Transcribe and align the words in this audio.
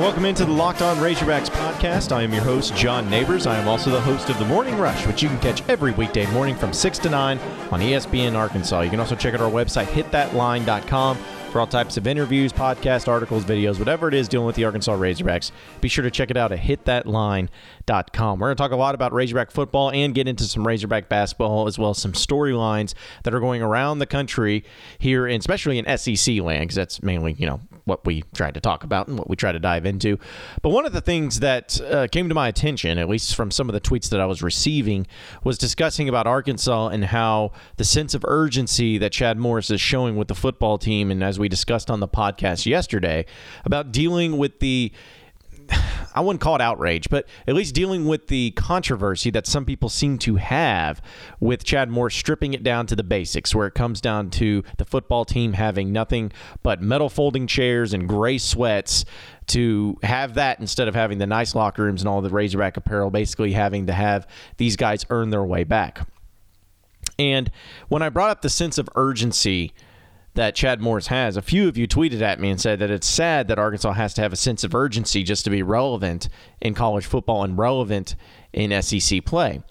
Welcome 0.00 0.24
into 0.24 0.46
the 0.46 0.52
Locked 0.52 0.80
On 0.80 0.96
Razorbacks 0.96 1.50
podcast. 1.50 2.10
I 2.10 2.22
am 2.22 2.32
your 2.32 2.42
host, 2.42 2.74
John 2.74 3.10
Neighbors. 3.10 3.46
I 3.46 3.58
am 3.58 3.68
also 3.68 3.90
the 3.90 4.00
host 4.00 4.30
of 4.30 4.38
The 4.38 4.46
Morning 4.46 4.78
Rush, 4.78 5.06
which 5.06 5.22
you 5.22 5.28
can 5.28 5.38
catch 5.40 5.62
every 5.68 5.92
weekday 5.92 6.24
morning 6.32 6.56
from 6.56 6.72
6 6.72 6.98
to 7.00 7.10
9 7.10 7.38
on 7.70 7.80
ESPN 7.80 8.34
Arkansas. 8.34 8.80
You 8.80 8.88
can 8.88 8.98
also 8.98 9.14
check 9.14 9.34
out 9.34 9.42
our 9.42 9.50
website, 9.50 9.84
hitthatline.com, 9.84 11.18
for 11.52 11.60
all 11.60 11.66
types 11.66 11.98
of 11.98 12.06
interviews, 12.06 12.50
podcast 12.50 13.08
articles, 13.08 13.44
videos, 13.44 13.78
whatever 13.78 14.08
it 14.08 14.14
is 14.14 14.26
dealing 14.26 14.46
with 14.46 14.56
the 14.56 14.64
Arkansas 14.64 14.96
Razorbacks. 14.96 15.50
Be 15.82 15.88
sure 15.88 16.02
to 16.02 16.10
check 16.10 16.30
it 16.30 16.36
out 16.38 16.50
at 16.50 16.60
hitthatline.com. 16.60 18.38
We're 18.38 18.46
going 18.46 18.56
to 18.56 18.62
talk 18.62 18.72
a 18.72 18.76
lot 18.76 18.94
about 18.94 19.12
Razorback 19.12 19.50
football 19.50 19.90
and 19.90 20.14
get 20.14 20.26
into 20.26 20.44
some 20.44 20.66
Razorback 20.66 21.10
basketball 21.10 21.66
as 21.66 21.78
well 21.78 21.90
as 21.90 21.98
some 21.98 22.12
storylines 22.12 22.94
that 23.24 23.34
are 23.34 23.40
going 23.40 23.60
around 23.60 23.98
the 23.98 24.06
country 24.06 24.64
here, 24.98 25.26
and 25.26 25.40
especially 25.40 25.78
in 25.78 25.98
SEC 25.98 26.40
land, 26.40 26.62
because 26.62 26.76
that's 26.76 27.02
mainly, 27.02 27.34
you 27.34 27.46
know, 27.46 27.60
what 27.84 28.04
we 28.04 28.24
tried 28.34 28.54
to 28.54 28.60
talk 28.60 28.84
about 28.84 29.08
and 29.08 29.18
what 29.18 29.28
we 29.28 29.36
try 29.36 29.52
to 29.52 29.58
dive 29.58 29.86
into. 29.86 30.18
But 30.62 30.70
one 30.70 30.86
of 30.86 30.92
the 30.92 31.00
things 31.00 31.40
that 31.40 31.80
uh, 31.80 32.06
came 32.08 32.28
to 32.28 32.34
my 32.34 32.48
attention, 32.48 32.98
at 32.98 33.08
least 33.08 33.34
from 33.34 33.50
some 33.50 33.68
of 33.68 33.72
the 33.72 33.80
tweets 33.80 34.08
that 34.10 34.20
I 34.20 34.26
was 34.26 34.42
receiving, 34.42 35.06
was 35.44 35.58
discussing 35.58 36.08
about 36.08 36.26
Arkansas 36.26 36.88
and 36.88 37.06
how 37.06 37.52
the 37.76 37.84
sense 37.84 38.14
of 38.14 38.24
urgency 38.26 38.98
that 38.98 39.12
Chad 39.12 39.38
Morris 39.38 39.70
is 39.70 39.80
showing 39.80 40.16
with 40.16 40.28
the 40.28 40.34
football 40.34 40.78
team, 40.78 41.10
and 41.10 41.22
as 41.22 41.38
we 41.38 41.48
discussed 41.48 41.90
on 41.90 42.00
the 42.00 42.08
podcast 42.08 42.66
yesterday, 42.66 43.26
about 43.64 43.92
dealing 43.92 44.36
with 44.36 44.60
the 44.60 44.92
I 46.14 46.20
wouldn't 46.20 46.40
call 46.40 46.56
it 46.56 46.60
outrage, 46.60 47.08
but 47.08 47.28
at 47.46 47.54
least 47.54 47.74
dealing 47.74 48.06
with 48.06 48.26
the 48.26 48.50
controversy 48.52 49.30
that 49.30 49.46
some 49.46 49.64
people 49.64 49.88
seem 49.88 50.18
to 50.18 50.36
have 50.36 51.00
with 51.38 51.64
Chad 51.64 51.88
Morris 51.88 52.14
stripping 52.14 52.52
it 52.52 52.62
down 52.62 52.86
to 52.86 52.96
the 52.96 53.04
basics, 53.04 53.54
where 53.54 53.66
it 53.66 53.74
comes 53.74 54.00
down 54.00 54.30
to 54.30 54.64
the 54.76 54.84
football 54.84 55.24
team 55.24 55.52
having 55.52 55.92
nothing 55.92 56.32
but 56.62 56.82
metal 56.82 57.08
folding 57.08 57.46
chairs 57.46 57.92
and 57.92 58.08
gray 58.08 58.38
sweats 58.38 59.04
to 59.48 59.98
have 60.02 60.34
that 60.34 60.60
instead 60.60 60.88
of 60.88 60.94
having 60.94 61.18
the 61.18 61.26
nice 61.26 61.54
locker 61.54 61.82
rooms 61.82 62.02
and 62.02 62.08
all 62.08 62.20
the 62.20 62.30
Razorback 62.30 62.76
apparel, 62.76 63.10
basically 63.10 63.52
having 63.52 63.86
to 63.86 63.92
have 63.92 64.26
these 64.56 64.76
guys 64.76 65.06
earn 65.10 65.30
their 65.30 65.44
way 65.44 65.64
back. 65.64 66.06
And 67.18 67.50
when 67.88 68.02
I 68.02 68.08
brought 68.08 68.30
up 68.30 68.42
the 68.42 68.48
sense 68.48 68.78
of 68.78 68.88
urgency, 68.94 69.72
that 70.34 70.54
Chad 70.54 70.80
Morris 70.80 71.08
has. 71.08 71.36
A 71.36 71.42
few 71.42 71.68
of 71.68 71.76
you 71.76 71.88
tweeted 71.88 72.20
at 72.20 72.40
me 72.40 72.50
and 72.50 72.60
said 72.60 72.78
that 72.78 72.90
it's 72.90 73.06
sad 73.06 73.48
that 73.48 73.58
Arkansas 73.58 73.92
has 73.92 74.14
to 74.14 74.22
have 74.22 74.32
a 74.32 74.36
sense 74.36 74.64
of 74.64 74.74
urgency 74.74 75.22
just 75.22 75.44
to 75.44 75.50
be 75.50 75.62
relevant 75.62 76.28
in 76.60 76.74
college 76.74 77.06
football 77.06 77.42
and 77.42 77.58
relevant 77.58 78.14
in 78.52 78.80
SEC 78.82 79.24
play. 79.24 79.62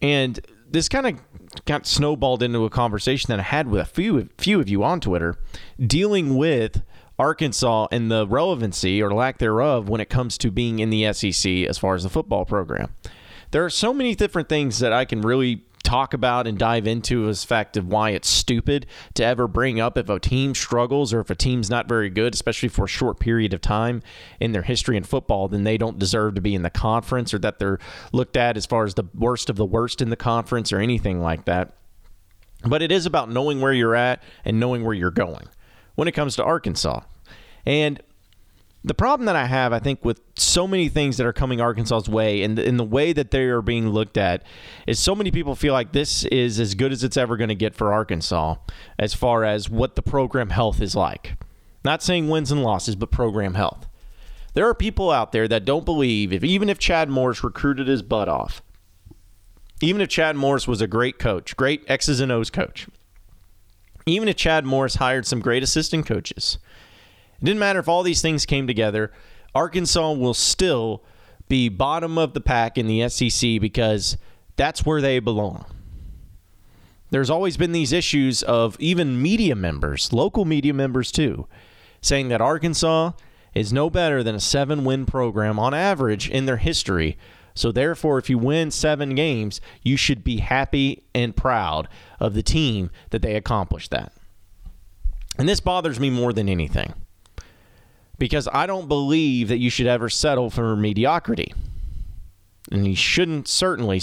And 0.00 0.40
this 0.70 0.88
kind 0.88 1.06
of 1.06 1.64
got 1.64 1.86
snowballed 1.86 2.42
into 2.42 2.64
a 2.64 2.70
conversation 2.70 3.28
that 3.28 3.40
I 3.40 3.44
had 3.44 3.68
with 3.68 3.82
a 3.82 3.84
few 3.84 4.28
few 4.38 4.60
of 4.60 4.68
you 4.68 4.82
on 4.82 5.00
Twitter 5.00 5.36
dealing 5.84 6.36
with 6.36 6.82
Arkansas 7.18 7.88
and 7.92 8.10
the 8.10 8.26
relevancy 8.26 9.02
or 9.02 9.12
lack 9.12 9.38
thereof 9.38 9.88
when 9.88 10.00
it 10.00 10.08
comes 10.08 10.38
to 10.38 10.50
being 10.50 10.78
in 10.78 10.90
the 10.90 11.12
SEC 11.12 11.52
as 11.68 11.78
far 11.78 11.94
as 11.94 12.02
the 12.02 12.08
football 12.08 12.44
program. 12.44 12.94
There 13.50 13.64
are 13.64 13.70
so 13.70 13.92
many 13.92 14.14
different 14.14 14.48
things 14.48 14.78
that 14.78 14.94
I 14.94 15.04
can 15.04 15.20
really 15.20 15.62
talk 15.82 16.14
about 16.14 16.46
and 16.46 16.58
dive 16.58 16.86
into 16.86 17.28
is 17.28 17.44
fact 17.44 17.76
of 17.76 17.86
why 17.86 18.10
it's 18.10 18.28
stupid 18.28 18.86
to 19.14 19.24
ever 19.24 19.46
bring 19.48 19.80
up 19.80 19.98
if 19.98 20.08
a 20.08 20.18
team 20.18 20.54
struggles 20.54 21.12
or 21.12 21.20
if 21.20 21.30
a 21.30 21.34
team's 21.34 21.68
not 21.68 21.88
very 21.88 22.10
good, 22.10 22.34
especially 22.34 22.68
for 22.68 22.84
a 22.84 22.88
short 22.88 23.20
period 23.20 23.52
of 23.52 23.60
time 23.60 24.02
in 24.40 24.52
their 24.52 24.62
history 24.62 24.96
in 24.96 25.02
football, 25.02 25.48
then 25.48 25.64
they 25.64 25.76
don't 25.76 25.98
deserve 25.98 26.34
to 26.34 26.40
be 26.40 26.54
in 26.54 26.62
the 26.62 26.70
conference 26.70 27.34
or 27.34 27.38
that 27.38 27.58
they're 27.58 27.78
looked 28.12 28.36
at 28.36 28.56
as 28.56 28.66
far 28.66 28.84
as 28.84 28.94
the 28.94 29.04
worst 29.14 29.50
of 29.50 29.56
the 29.56 29.66
worst 29.66 30.00
in 30.00 30.10
the 30.10 30.16
conference 30.16 30.72
or 30.72 30.78
anything 30.78 31.20
like 31.20 31.44
that. 31.44 31.74
But 32.64 32.82
it 32.82 32.92
is 32.92 33.06
about 33.06 33.30
knowing 33.30 33.60
where 33.60 33.72
you're 33.72 33.96
at 33.96 34.22
and 34.44 34.60
knowing 34.60 34.84
where 34.84 34.94
you're 34.94 35.10
going 35.10 35.48
when 35.94 36.08
it 36.08 36.12
comes 36.12 36.36
to 36.36 36.44
Arkansas. 36.44 37.00
And 37.66 38.00
the 38.84 38.94
problem 38.94 39.26
that 39.26 39.36
I 39.36 39.46
have, 39.46 39.72
I 39.72 39.78
think, 39.78 40.04
with 40.04 40.20
so 40.36 40.66
many 40.66 40.88
things 40.88 41.16
that 41.16 41.26
are 41.26 41.32
coming 41.32 41.60
Arkansas's 41.60 42.08
way 42.08 42.42
and 42.42 42.58
in 42.58 42.76
the 42.76 42.84
way 42.84 43.12
that 43.12 43.30
they 43.30 43.44
are 43.44 43.62
being 43.62 43.90
looked 43.90 44.16
at 44.16 44.42
is 44.86 44.98
so 44.98 45.14
many 45.14 45.30
people 45.30 45.54
feel 45.54 45.72
like 45.72 45.92
this 45.92 46.24
is 46.24 46.58
as 46.58 46.74
good 46.74 46.90
as 46.90 47.04
it's 47.04 47.16
ever 47.16 47.36
going 47.36 47.48
to 47.48 47.54
get 47.54 47.74
for 47.74 47.92
Arkansas 47.92 48.56
as 48.98 49.14
far 49.14 49.44
as 49.44 49.70
what 49.70 49.94
the 49.94 50.02
program 50.02 50.50
health 50.50 50.80
is 50.80 50.96
like. 50.96 51.34
Not 51.84 52.02
saying 52.02 52.28
wins 52.28 52.50
and 52.50 52.62
losses, 52.62 52.96
but 52.96 53.10
program 53.10 53.54
health. 53.54 53.86
There 54.54 54.68
are 54.68 54.74
people 54.74 55.10
out 55.10 55.32
there 55.32 55.48
that 55.48 55.64
don't 55.64 55.84
believe 55.84 56.32
if 56.32 56.44
even 56.44 56.68
if 56.68 56.78
Chad 56.78 57.08
Morris 57.08 57.44
recruited 57.44 57.88
his 57.88 58.02
butt 58.02 58.28
off, 58.28 58.62
even 59.80 60.00
if 60.00 60.08
Chad 60.08 60.36
Morris 60.36 60.68
was 60.68 60.80
a 60.80 60.86
great 60.86 61.18
coach, 61.18 61.56
great 61.56 61.84
X's 61.88 62.20
and 62.20 62.30
O's 62.30 62.50
coach, 62.50 62.86
even 64.06 64.28
if 64.28 64.36
Chad 64.36 64.64
Morris 64.66 64.96
hired 64.96 65.26
some 65.26 65.40
great 65.40 65.62
assistant 65.62 66.06
coaches, 66.06 66.58
it 67.42 67.46
didn't 67.46 67.58
matter 67.58 67.80
if 67.80 67.88
all 67.88 68.04
these 68.04 68.22
things 68.22 68.46
came 68.46 68.68
together. 68.68 69.10
Arkansas 69.52 70.12
will 70.12 70.32
still 70.32 71.02
be 71.48 71.68
bottom 71.68 72.16
of 72.16 72.34
the 72.34 72.40
pack 72.40 72.78
in 72.78 72.86
the 72.86 73.08
SEC 73.08 73.60
because 73.60 74.16
that's 74.54 74.86
where 74.86 75.00
they 75.00 75.18
belong. 75.18 75.66
There's 77.10 77.30
always 77.30 77.56
been 77.56 77.72
these 77.72 77.92
issues 77.92 78.44
of 78.44 78.76
even 78.78 79.20
media 79.20 79.56
members, 79.56 80.12
local 80.12 80.44
media 80.44 80.72
members 80.72 81.10
too, 81.10 81.48
saying 82.00 82.28
that 82.28 82.40
Arkansas 82.40 83.10
is 83.54 83.72
no 83.72 83.90
better 83.90 84.22
than 84.22 84.36
a 84.36 84.40
seven 84.40 84.84
win 84.84 85.04
program 85.04 85.58
on 85.58 85.74
average 85.74 86.30
in 86.30 86.46
their 86.46 86.58
history. 86.58 87.18
So, 87.54 87.72
therefore, 87.72 88.18
if 88.18 88.30
you 88.30 88.38
win 88.38 88.70
seven 88.70 89.16
games, 89.16 89.60
you 89.82 89.96
should 89.96 90.22
be 90.22 90.38
happy 90.38 91.02
and 91.12 91.36
proud 91.36 91.88
of 92.20 92.34
the 92.34 92.42
team 92.42 92.90
that 93.10 93.20
they 93.20 93.34
accomplished 93.34 93.90
that. 93.90 94.12
And 95.36 95.48
this 95.48 95.60
bothers 95.60 95.98
me 95.98 96.08
more 96.08 96.32
than 96.32 96.48
anything 96.48 96.94
because 98.22 98.46
I 98.52 98.66
don't 98.66 98.86
believe 98.86 99.48
that 99.48 99.58
you 99.58 99.68
should 99.68 99.88
ever 99.88 100.08
settle 100.08 100.48
for 100.48 100.76
mediocrity. 100.76 101.52
And 102.70 102.86
you 102.86 102.94
shouldn't 102.94 103.48
certainly 103.48 104.00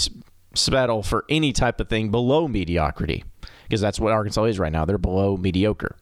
settle 0.54 1.02
for 1.02 1.24
any 1.30 1.54
type 1.54 1.80
of 1.80 1.88
thing 1.88 2.10
below 2.10 2.46
mediocrity 2.46 3.24
because 3.62 3.80
that's 3.80 3.98
what 3.98 4.12
Arkansas 4.12 4.44
is 4.44 4.58
right 4.58 4.70
now. 4.70 4.84
They're 4.84 4.98
below 4.98 5.38
mediocre. 5.38 5.96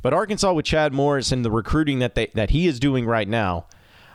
But 0.00 0.14
Arkansas 0.14 0.52
with 0.52 0.64
Chad 0.64 0.92
Morris 0.92 1.32
and 1.32 1.44
the 1.44 1.50
recruiting 1.50 1.98
that 1.98 2.14
they 2.14 2.26
that 2.34 2.50
he 2.50 2.68
is 2.68 2.78
doing 2.78 3.04
right 3.04 3.26
now 3.26 3.66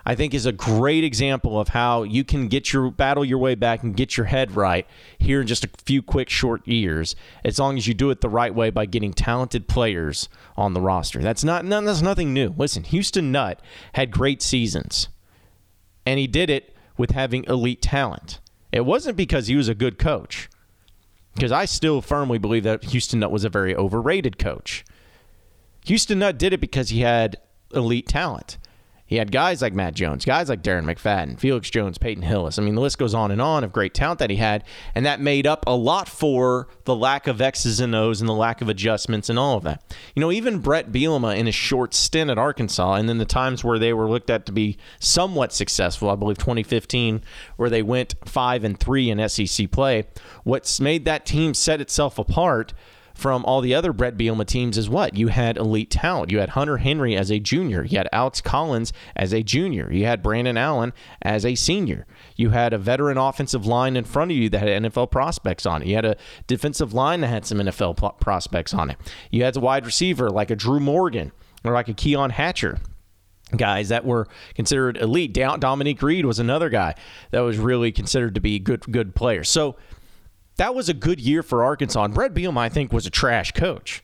I 0.06 0.16
think 0.16 0.34
is 0.34 0.46
a 0.46 0.52
great 0.52 1.04
example 1.04 1.60
of 1.60 1.70
how 1.70 2.04
you 2.04 2.24
can 2.24 2.50
get 2.50 2.74
your 2.74 2.92
battle 2.92 3.24
your 3.24 3.38
way 3.38 3.56
back 3.56 3.84
and 3.84 3.96
get 3.96 4.18
your 4.18 4.26
head 4.26 4.56
right 4.56 4.86
here 5.18 5.42
in 5.42 5.48
just 5.48 5.64
a 5.64 5.70
few 5.86 6.02
quick 6.02 6.30
short 6.30 6.68
years 6.68 7.16
as 7.46 7.58
long 7.58 7.78
as 7.78 7.88
you 7.88 7.94
do 7.94 8.10
it 8.10 8.20
the 8.20 8.30
right 8.30 8.54
way 8.54 8.70
by 8.70 8.86
getting 8.86 9.14
talented 9.14 9.68
players 9.68 10.28
on 10.58 10.74
the 10.74 10.82
roster. 10.82 11.20
That's 11.20 11.44
not 11.44 11.68
that's 11.68 12.02
nothing 12.02 12.34
new. 12.34 12.54
Listen, 12.58 12.84
Houston 12.84 13.32
Nutt 13.32 13.62
had 13.94 14.12
great 14.12 14.42
seasons. 14.42 15.08
And 16.06 16.20
he 16.20 16.28
did 16.28 16.50
it 16.50 16.76
with 16.98 17.12
having 17.12 17.46
elite 17.46 17.82
talent. 17.82 18.42
It 18.74 18.86
wasn't 18.86 19.16
because 19.16 19.48
he 19.48 19.56
was 19.56 19.70
a 19.70 19.76
good 19.76 19.98
coach. 19.98 20.50
Because 21.34 21.52
I 21.52 21.66
still 21.66 22.02
firmly 22.02 22.38
believe 22.38 22.64
that 22.64 22.84
Houston 22.86 23.20
Nutt 23.20 23.32
was 23.32 23.46
a 23.46 23.50
very 23.50 23.76
overrated 23.76 24.38
coach. 24.38 24.84
Houston 25.86 26.20
Nutt 26.20 26.38
did 26.38 26.54
it 26.54 26.60
because 26.60 26.90
he 26.90 27.02
had 27.02 27.38
elite 27.74 28.08
talent. 28.08 28.58
He 29.14 29.20
had 29.20 29.32
guys 29.32 29.62
like 29.62 29.74
Matt 29.74 29.94
Jones, 29.94 30.26
guys 30.26 30.50
like 30.50 30.64
Darren 30.64 30.86
McFadden, 30.86 31.38
Felix 31.38 31.70
Jones, 31.70 32.00
Peyton 32.00 32.24
Hillis. 32.24 32.58
I 32.58 32.64
mean, 32.64 32.74
the 32.74 32.82
list 32.82 32.98
goes 32.98 33.14
on 33.14 33.30
and 33.30 33.40
on 33.40 33.64
of 33.64 33.72
great 33.72 33.94
talent 33.94 34.18
that 34.18 34.32
he 34.32 34.38
had, 34.38 34.64
and 34.96 35.06
that 35.06 35.22
made 35.22 35.46
up 35.46 35.64
a 35.68 35.76
lot 35.76 36.10
for 36.10 36.68
the 36.86 36.96
lack 36.96 37.28
of 37.28 37.40
X's 37.40 37.80
and 37.80 37.94
O's 37.94 38.22
and 38.22 38.28
the 38.28 38.34
lack 38.34 38.60
of 38.60 38.70
adjustments 38.70 39.30
and 39.30 39.38
all 39.38 39.56
of 39.56 39.64
that. 39.66 39.84
You 40.16 40.22
know, 40.22 40.32
even 40.32 40.62
Brett 40.62 40.92
Bielema 40.92 41.38
in 41.38 41.48
a 41.48 41.52
short 41.52 41.94
stint 41.94 42.32
at 42.32 42.40
Arkansas, 42.40 42.96
and 42.96 43.08
then 43.08 43.20
the 43.20 43.26
times 43.26 43.64
where 43.64 43.78
they 43.78 43.94
were 43.94 44.10
looked 44.10 44.32
at 44.32 44.48
to 44.48 44.52
be 44.52 44.80
somewhat 44.98 45.54
successful, 45.54 46.10
I 46.10 46.16
believe 46.16 46.40
2015, 46.40 47.22
where 47.56 47.70
they 47.70 47.84
went 47.84 48.16
five 48.26 48.64
and 48.64 48.80
three 48.80 49.12
in 49.12 49.30
SEC 49.30 49.70
play. 49.70 50.06
What's 50.44 50.80
made 50.80 51.06
that 51.06 51.28
team 51.28 51.54
set 51.54 51.80
itself 51.82 52.18
apart 52.18 52.74
from 53.14 53.46
all 53.46 53.62
the 53.62 53.76
other 53.76 53.94
Brett 53.94 54.18
Bielema 54.18 54.46
teams 54.46 54.78
is 54.78 54.90
what? 54.90 55.16
You 55.16 55.28
had 55.28 55.58
elite 55.58 55.92
talent. 55.92 56.32
You 56.32 56.40
had 56.40 56.50
Hunter 56.50 56.78
Henry 56.78 57.16
as 57.16 57.32
a 57.32 57.40
junior. 57.40 57.84
You 57.84 57.98
had 57.98 58.10
Alex 58.12 58.42
Collins 58.42 58.92
as 59.16 59.34
a 59.34 59.44
junior. 59.44 59.92
You 59.92 60.06
had 60.06 60.24
Brandon 60.24 60.58
Allen 60.58 60.94
as 61.22 61.46
a 61.46 61.56
senior. 61.56 62.06
You 62.36 62.50
had 62.50 62.74
a 62.74 62.78
veteran 62.78 63.18
offensive 63.18 63.66
line 63.66 63.96
in 63.96 64.04
front 64.04 64.32
of 64.32 64.38
you 64.38 64.50
that 64.50 64.60
had 64.60 64.84
NFL 64.84 65.12
prospects 65.12 65.66
on 65.66 65.82
it. 65.82 65.88
You 65.88 65.96
had 65.96 66.06
a 66.06 66.18
defensive 66.48 66.94
line 66.94 67.22
that 67.22 67.28
had 67.28 67.46
some 67.46 67.60
NFL 67.60 68.20
prospects 68.20 68.74
on 68.74 68.90
it. 68.90 68.98
You 69.32 69.44
had 69.44 69.56
a 69.56 69.60
wide 69.60 69.86
receiver 69.86 70.30
like 70.30 70.50
a 70.50 70.56
Drew 70.56 70.80
Morgan 70.80 71.32
or 71.64 71.74
like 71.74 71.88
a 71.88 71.94
Keon 71.94 72.32
Hatcher 72.32 72.80
guys 73.56 73.90
that 73.90 74.04
were 74.04 74.28
considered 74.56 74.98
elite. 74.98 75.34
Dominique 75.34 76.02
Reed 76.02 76.26
was 76.26 76.40
another 76.40 76.70
guy 76.70 76.96
that 77.32 77.42
was 77.42 77.58
really 77.58 77.92
considered 77.92 78.34
to 78.36 78.42
be 78.42 78.58
good 78.58 78.92
good 78.92 79.14
player. 79.14 79.44
So 79.44 79.76
that 80.58 80.76
was 80.76 80.90
a 80.90 80.94
good 80.94 81.20
year 81.20 81.44
for 81.44 81.64
Arkansas. 81.64 82.04
And 82.04 82.14
Brett 82.14 82.34
Bielema, 82.34 82.58
I 82.60 82.70
think, 82.70 82.94
was 82.94 83.06
a 83.06 83.12
trash 83.12 83.52
coach. 83.52 84.04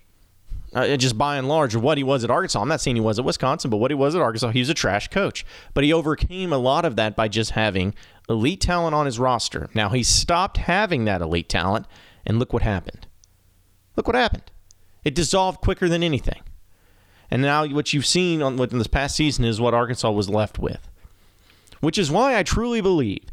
Uh, 0.72 0.96
just 0.98 1.18
by 1.18 1.38
and 1.38 1.48
large, 1.48 1.76
what 1.76 1.98
he 1.98 2.04
was 2.04 2.24
at 2.24 2.30
Arkansas. 2.30 2.62
I'm 2.62 2.68
not 2.68 2.80
saying 2.80 2.96
he 2.96 3.02
was 3.02 3.18
at 3.18 3.26
Wisconsin, 3.26 3.72
but 3.72 3.78
what 3.78 3.90
he 3.90 3.96
was 3.96 4.14
at 4.14 4.22
Arkansas, 4.22 4.52
he 4.52 4.60
was 4.60 4.70
a 4.70 4.76
trash 4.76 5.08
coach. 5.08 5.44
But 5.74 5.84
he 5.84 5.92
overcame 5.92 6.54
a 6.54 6.60
lot 6.60 6.86
of 6.86 6.96
that 6.96 7.16
by 7.16 7.28
just 7.28 7.52
having 7.52 7.96
elite 8.30 8.62
talent 8.62 8.94
on 8.94 9.08
his 9.08 9.18
roster. 9.18 9.70
Now 9.74 9.90
he 9.90 10.04
stopped 10.04 10.58
having 10.58 11.06
that 11.06 11.22
elite 11.22 11.50
talent, 11.50 11.88
and 12.24 12.38
look 12.38 12.54
what 12.54 12.62
happened. 12.62 13.08
Look 13.96 14.06
what 14.06 14.16
happened. 14.16 14.52
It 15.04 15.16
dissolved 15.16 15.62
quicker 15.62 15.90
than 15.90 16.04
anything. 16.04 16.42
And 17.32 17.42
now 17.42 17.66
what 17.66 17.94
you've 17.94 18.06
seen 18.06 18.42
on 18.42 18.58
within 18.58 18.78
this 18.78 18.88
past 18.88 19.16
season 19.16 19.46
is 19.46 19.60
what 19.60 19.74
Arkansas 19.74 20.12
was 20.12 20.30
left 20.30 20.60
with. 20.60 20.88
Which 21.80 21.98
is 21.98 22.12
why 22.12 22.38
I 22.38 22.44
truly 22.44 22.82
believe 22.82 23.26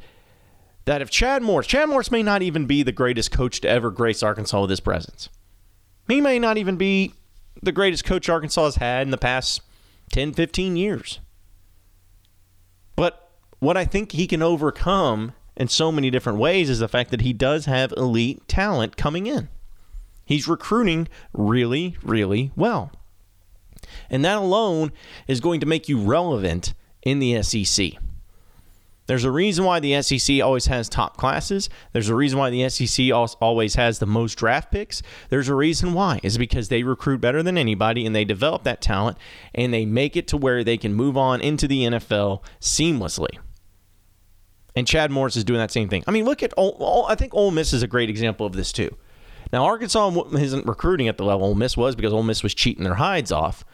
that 0.86 1.02
if 1.02 1.10
Chad 1.10 1.42
Morris, 1.42 1.66
Chad 1.66 1.88
Morris 1.88 2.10
may 2.10 2.22
not 2.22 2.42
even 2.42 2.64
be 2.64 2.82
the 2.82 2.92
greatest 2.92 3.30
coach 3.30 3.60
to 3.60 3.68
ever 3.68 3.90
grace 3.90 4.22
Arkansas 4.22 4.60
with 4.60 4.70
his 4.70 4.80
presence. 4.80 5.28
He 6.08 6.20
may 6.20 6.38
not 6.38 6.56
even 6.56 6.76
be 6.76 7.12
the 7.62 7.72
greatest 7.72 8.04
coach 8.04 8.28
Arkansas 8.28 8.64
has 8.64 8.76
had 8.76 9.06
in 9.06 9.10
the 9.10 9.18
past 9.18 9.60
10, 10.12 10.32
15 10.32 10.76
years. 10.76 11.20
But 12.94 13.30
what 13.58 13.76
I 13.76 13.84
think 13.84 14.12
he 14.12 14.26
can 14.26 14.42
overcome 14.42 15.32
in 15.56 15.68
so 15.68 15.90
many 15.90 16.10
different 16.10 16.38
ways 16.38 16.70
is 16.70 16.78
the 16.78 16.88
fact 16.88 17.10
that 17.10 17.22
he 17.22 17.32
does 17.32 17.66
have 17.66 17.92
elite 17.96 18.46
talent 18.46 18.96
coming 18.96 19.26
in. 19.26 19.48
He's 20.24 20.46
recruiting 20.46 21.08
really, 21.32 21.96
really 22.02 22.52
well. 22.54 22.92
And 24.10 24.24
that 24.24 24.38
alone 24.38 24.92
is 25.26 25.40
going 25.40 25.60
to 25.60 25.66
make 25.66 25.88
you 25.88 25.98
relevant 25.98 26.74
in 27.02 27.18
the 27.18 27.42
SEC. 27.42 27.92
There's 29.06 29.24
a 29.24 29.30
reason 29.30 29.64
why 29.64 29.80
the 29.80 30.02
SEC 30.02 30.42
always 30.42 30.66
has 30.66 30.88
top 30.88 31.16
classes. 31.16 31.68
There's 31.92 32.08
a 32.08 32.14
reason 32.14 32.38
why 32.38 32.50
the 32.50 32.68
SEC 32.68 33.12
always 33.12 33.76
has 33.76 33.98
the 33.98 34.06
most 34.06 34.34
draft 34.34 34.72
picks. 34.72 35.02
There's 35.28 35.48
a 35.48 35.54
reason 35.54 35.92
why. 35.92 36.20
Is 36.22 36.38
because 36.38 36.68
they 36.68 36.82
recruit 36.82 37.20
better 37.20 37.42
than 37.42 37.56
anybody 37.56 38.04
and 38.04 38.14
they 38.14 38.24
develop 38.24 38.64
that 38.64 38.80
talent 38.80 39.16
and 39.54 39.72
they 39.72 39.86
make 39.86 40.16
it 40.16 40.26
to 40.28 40.36
where 40.36 40.64
they 40.64 40.76
can 40.76 40.94
move 40.94 41.16
on 41.16 41.40
into 41.40 41.68
the 41.68 41.82
NFL 41.82 42.42
seamlessly. 42.60 43.38
And 44.74 44.86
Chad 44.86 45.10
Morris 45.10 45.36
is 45.36 45.44
doing 45.44 45.60
that 45.60 45.70
same 45.70 45.88
thing. 45.88 46.04
I 46.06 46.10
mean, 46.10 46.24
look 46.24 46.42
at 46.42 46.52
I 46.58 47.14
think 47.14 47.34
Ole 47.34 47.50
Miss 47.50 47.72
is 47.72 47.82
a 47.82 47.88
great 47.88 48.10
example 48.10 48.46
of 48.46 48.52
this 48.52 48.72
too. 48.72 48.94
Now 49.52 49.64
Arkansas 49.64 50.10
isn't 50.34 50.66
recruiting 50.66 51.08
at 51.08 51.16
the 51.16 51.24
level 51.24 51.46
Ole 51.46 51.54
Miss 51.54 51.76
was 51.76 51.94
because 51.94 52.12
Ole 52.12 52.24
Miss 52.24 52.42
was 52.42 52.54
cheating 52.54 52.84
their 52.84 52.96
hides 52.96 53.32
off. 53.32 53.64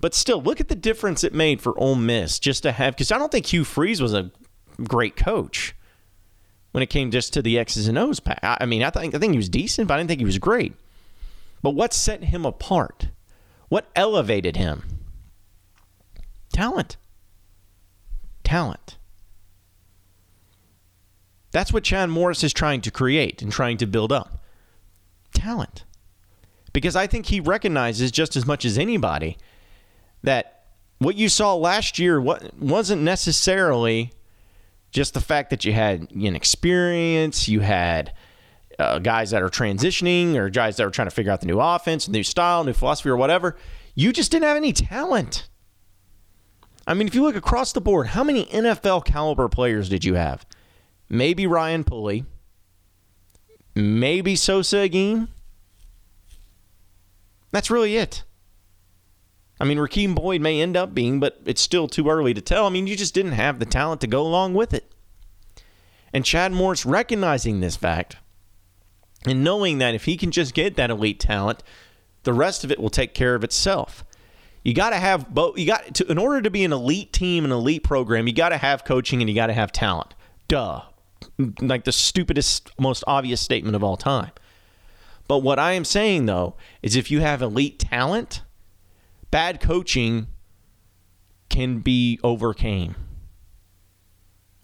But 0.00 0.14
still, 0.14 0.40
look 0.40 0.60
at 0.60 0.68
the 0.68 0.76
difference 0.76 1.24
it 1.24 1.34
made 1.34 1.60
for 1.60 1.78
Ole 1.78 1.96
Miss 1.96 2.38
just 2.38 2.62
to 2.62 2.72
have 2.72 2.94
because 2.94 3.12
I 3.12 3.18
don't 3.18 3.30
think 3.30 3.46
Hugh 3.46 3.64
Freeze 3.64 4.00
was 4.00 4.14
a 4.14 4.30
great 4.84 5.16
coach 5.16 5.74
when 6.72 6.82
it 6.82 6.90
came 6.90 7.10
just 7.10 7.32
to 7.32 7.42
the 7.42 7.58
X's 7.58 7.88
and 7.88 7.98
O's. 7.98 8.20
I 8.42 8.66
mean, 8.66 8.82
I 8.82 8.90
think 8.90 9.14
I 9.14 9.18
think 9.18 9.32
he 9.32 9.38
was 9.38 9.48
decent, 9.48 9.88
but 9.88 9.94
I 9.94 9.96
didn't 9.98 10.08
think 10.08 10.20
he 10.20 10.26
was 10.26 10.38
great. 10.38 10.74
But 11.62 11.70
what 11.70 11.92
set 11.92 12.24
him 12.24 12.44
apart? 12.44 13.08
What 13.68 13.88
elevated 13.96 14.56
him? 14.56 14.84
Talent. 16.52 16.96
Talent. 18.44 18.96
That's 21.50 21.72
what 21.72 21.84
Chad 21.84 22.10
Morris 22.10 22.44
is 22.44 22.52
trying 22.52 22.80
to 22.82 22.90
create 22.90 23.42
and 23.42 23.50
trying 23.50 23.78
to 23.78 23.86
build 23.86 24.12
up. 24.12 24.44
Talent. 25.32 25.84
Because 26.72 26.94
I 26.94 27.06
think 27.06 27.26
he 27.26 27.40
recognizes 27.40 28.10
just 28.10 28.36
as 28.36 28.46
much 28.46 28.64
as 28.64 28.78
anybody 28.78 29.38
that 30.22 30.66
what 30.98 31.16
you 31.16 31.28
saw 31.28 31.54
last 31.54 31.98
year 31.98 32.20
wasn't 32.20 33.02
necessarily 33.02 34.12
just 34.90 35.14
the 35.14 35.20
fact 35.20 35.50
that 35.50 35.64
you 35.64 35.72
had 35.72 36.10
an 36.12 36.36
experience, 36.36 37.48
you 37.48 37.60
had 37.60 38.12
uh, 38.78 38.98
guys 38.98 39.30
that 39.30 39.42
are 39.42 39.48
transitioning 39.48 40.36
or 40.36 40.48
guys 40.48 40.76
that 40.76 40.86
are 40.86 40.90
trying 40.90 41.08
to 41.08 41.14
figure 41.14 41.32
out 41.32 41.40
the 41.40 41.46
new 41.46 41.60
offense, 41.60 42.08
new 42.08 42.22
style, 42.22 42.64
new 42.64 42.72
philosophy, 42.72 43.08
or 43.08 43.16
whatever. 43.16 43.56
You 43.94 44.12
just 44.12 44.30
didn't 44.30 44.46
have 44.46 44.56
any 44.56 44.72
talent. 44.72 45.48
I 46.86 46.94
mean, 46.94 47.06
if 47.06 47.14
you 47.14 47.22
look 47.22 47.36
across 47.36 47.72
the 47.72 47.80
board, 47.80 48.08
how 48.08 48.24
many 48.24 48.46
NFL 48.46 49.04
caliber 49.04 49.48
players 49.48 49.88
did 49.88 50.04
you 50.04 50.14
have? 50.14 50.46
Maybe 51.10 51.46
Ryan 51.46 51.84
Pulley, 51.84 52.24
maybe 53.74 54.36
Sosa 54.36 54.78
Agim. 54.78 55.28
That's 57.50 57.70
really 57.70 57.96
it. 57.96 58.24
I 59.60 59.64
mean, 59.64 59.78
Rakeem 59.78 60.14
Boyd 60.14 60.40
may 60.40 60.60
end 60.60 60.76
up 60.76 60.94
being, 60.94 61.18
but 61.20 61.40
it's 61.44 61.60
still 61.60 61.88
too 61.88 62.08
early 62.08 62.32
to 62.34 62.40
tell. 62.40 62.66
I 62.66 62.70
mean, 62.70 62.86
you 62.86 62.96
just 62.96 63.14
didn't 63.14 63.32
have 63.32 63.58
the 63.58 63.66
talent 63.66 64.00
to 64.02 64.06
go 64.06 64.22
along 64.22 64.54
with 64.54 64.72
it. 64.72 64.92
And 66.12 66.24
Chad 66.24 66.52
Morris 66.52 66.86
recognizing 66.86 67.60
this 67.60 67.76
fact 67.76 68.16
and 69.26 69.42
knowing 69.42 69.78
that 69.78 69.94
if 69.94 70.04
he 70.04 70.16
can 70.16 70.30
just 70.30 70.54
get 70.54 70.76
that 70.76 70.90
elite 70.90 71.20
talent, 71.20 71.62
the 72.22 72.32
rest 72.32 72.64
of 72.64 72.70
it 72.70 72.78
will 72.78 72.90
take 72.90 73.14
care 73.14 73.34
of 73.34 73.44
itself. 73.44 74.04
You 74.64 74.74
got 74.74 74.90
to 74.90 74.96
have 74.96 75.32
both. 75.32 75.58
You 75.58 75.66
got 75.66 75.94
to, 75.94 76.10
in 76.10 76.18
order 76.18 76.42
to 76.42 76.50
be 76.50 76.64
an 76.64 76.72
elite 76.72 77.12
team, 77.12 77.44
an 77.44 77.52
elite 77.52 77.84
program, 77.84 78.26
you 78.26 78.34
got 78.34 78.50
to 78.50 78.58
have 78.58 78.84
coaching 78.84 79.20
and 79.20 79.28
you 79.28 79.34
got 79.34 79.46
to 79.46 79.52
have 79.52 79.72
talent. 79.72 80.14
Duh. 80.46 80.82
Like 81.60 81.84
the 81.84 81.92
stupidest, 81.92 82.70
most 82.78 83.02
obvious 83.06 83.40
statement 83.40 83.76
of 83.76 83.84
all 83.84 83.96
time. 83.96 84.30
But 85.26 85.38
what 85.38 85.58
I 85.58 85.72
am 85.72 85.84
saying 85.84 86.26
though 86.26 86.54
is 86.82 86.96
if 86.96 87.10
you 87.10 87.20
have 87.20 87.42
elite 87.42 87.78
talent, 87.78 88.42
bad 89.30 89.60
coaching 89.60 90.28
can 91.48 91.80
be 91.80 92.18
overcame. 92.22 92.94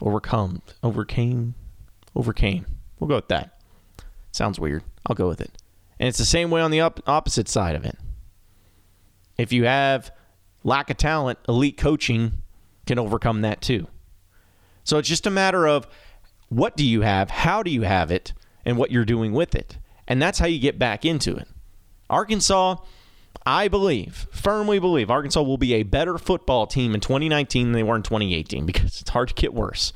Overcome. 0.00 0.62
Overcame. 0.82 1.54
Overcame. 2.14 2.66
We'll 2.98 3.08
go 3.08 3.16
with 3.16 3.28
that. 3.28 3.58
Sounds 4.32 4.58
weird. 4.58 4.82
I'll 5.06 5.16
go 5.16 5.28
with 5.28 5.40
it. 5.40 5.62
And 5.98 6.08
it's 6.08 6.18
the 6.18 6.24
same 6.24 6.50
way 6.50 6.60
on 6.60 6.70
the 6.70 6.80
op- 6.80 7.08
opposite 7.08 7.48
side 7.48 7.76
of 7.76 7.84
it. 7.84 7.96
If 9.38 9.52
you 9.52 9.64
have 9.64 10.10
lack 10.62 10.90
of 10.90 10.96
talent, 10.96 11.38
elite 11.48 11.76
coaching 11.76 12.42
can 12.86 12.98
overcome 12.98 13.42
that 13.42 13.60
too. 13.60 13.86
So 14.82 14.98
it's 14.98 15.08
just 15.08 15.26
a 15.26 15.30
matter 15.30 15.66
of 15.66 15.86
what 16.48 16.76
do 16.76 16.84
you 16.84 17.00
have, 17.00 17.30
how 17.30 17.62
do 17.62 17.70
you 17.70 17.82
have 17.82 18.10
it, 18.10 18.32
and 18.64 18.76
what 18.76 18.90
you're 18.90 19.04
doing 19.04 19.32
with 19.32 19.54
it. 19.54 19.78
And 20.06 20.20
that's 20.20 20.38
how 20.38 20.46
you 20.46 20.58
get 20.58 20.78
back 20.78 21.04
into 21.04 21.34
it. 21.36 21.48
Arkansas 22.10 22.76
I 23.46 23.68
believe, 23.68 24.26
firmly 24.30 24.78
believe, 24.78 25.10
Arkansas 25.10 25.42
will 25.42 25.58
be 25.58 25.74
a 25.74 25.82
better 25.82 26.16
football 26.16 26.66
team 26.66 26.94
in 26.94 27.00
2019 27.00 27.66
than 27.66 27.72
they 27.72 27.82
were 27.82 27.96
in 27.96 28.02
2018 28.02 28.64
because 28.64 29.00
it's 29.00 29.10
hard 29.10 29.28
to 29.28 29.34
get 29.34 29.52
worse. 29.52 29.92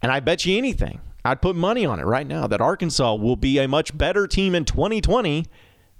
And 0.00 0.12
I 0.12 0.20
bet 0.20 0.46
you 0.46 0.56
anything, 0.56 1.00
I'd 1.24 1.42
put 1.42 1.56
money 1.56 1.84
on 1.84 1.98
it 1.98 2.04
right 2.04 2.26
now 2.26 2.46
that 2.46 2.60
Arkansas 2.60 3.16
will 3.16 3.34
be 3.36 3.58
a 3.58 3.66
much 3.66 3.96
better 3.96 4.28
team 4.28 4.54
in 4.54 4.64
2020 4.64 5.46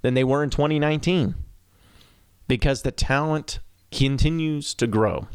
than 0.01 0.13
they 0.13 0.23
were 0.23 0.41
in 0.41 0.49
2019 0.49 1.35
because 2.47 2.81
the 2.81 2.91
talent 2.91 3.59
continues 3.91 4.73
to 4.75 4.87
grow. 4.87 5.27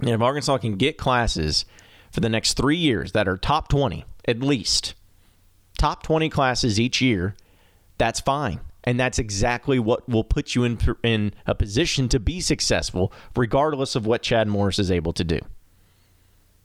And 0.00 0.08
if 0.08 0.20
Arkansas 0.20 0.58
can 0.58 0.76
get 0.76 0.98
classes 0.98 1.64
for 2.10 2.20
the 2.20 2.28
next 2.28 2.54
three 2.54 2.76
years 2.76 3.12
that 3.12 3.28
are 3.28 3.36
top 3.36 3.68
20, 3.68 4.04
at 4.26 4.40
least, 4.40 4.94
top 5.78 6.02
20 6.02 6.28
classes 6.28 6.80
each 6.80 7.00
year, 7.00 7.36
that's 7.98 8.18
fine. 8.18 8.60
And 8.84 8.98
that's 8.98 9.18
exactly 9.18 9.78
what 9.78 10.08
will 10.08 10.24
put 10.24 10.54
you 10.54 10.64
in, 10.64 10.78
in 11.02 11.34
a 11.46 11.54
position 11.54 12.08
to 12.08 12.18
be 12.18 12.40
successful, 12.40 13.12
regardless 13.36 13.94
of 13.94 14.06
what 14.06 14.22
Chad 14.22 14.48
Morris 14.48 14.78
is 14.78 14.90
able 14.90 15.12
to 15.12 15.24
do. 15.24 15.38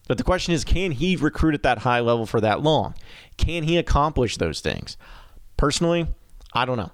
But 0.07 0.17
the 0.17 0.24
question 0.24 0.53
is 0.53 0.63
can 0.63 0.91
he 0.91 1.15
recruit 1.15 1.55
at 1.55 1.63
that 1.63 1.79
high 1.79 2.00
level 2.00 2.25
for 2.25 2.39
that 2.41 2.62
long? 2.62 2.95
Can 3.38 3.63
he 3.63 3.77
accomplish 3.77 4.38
those 4.38 4.62
things? 4.62 4.98
Personally, 5.57 6.07
I 6.53 6.65
don't 6.65 6.77
know. 6.77 6.91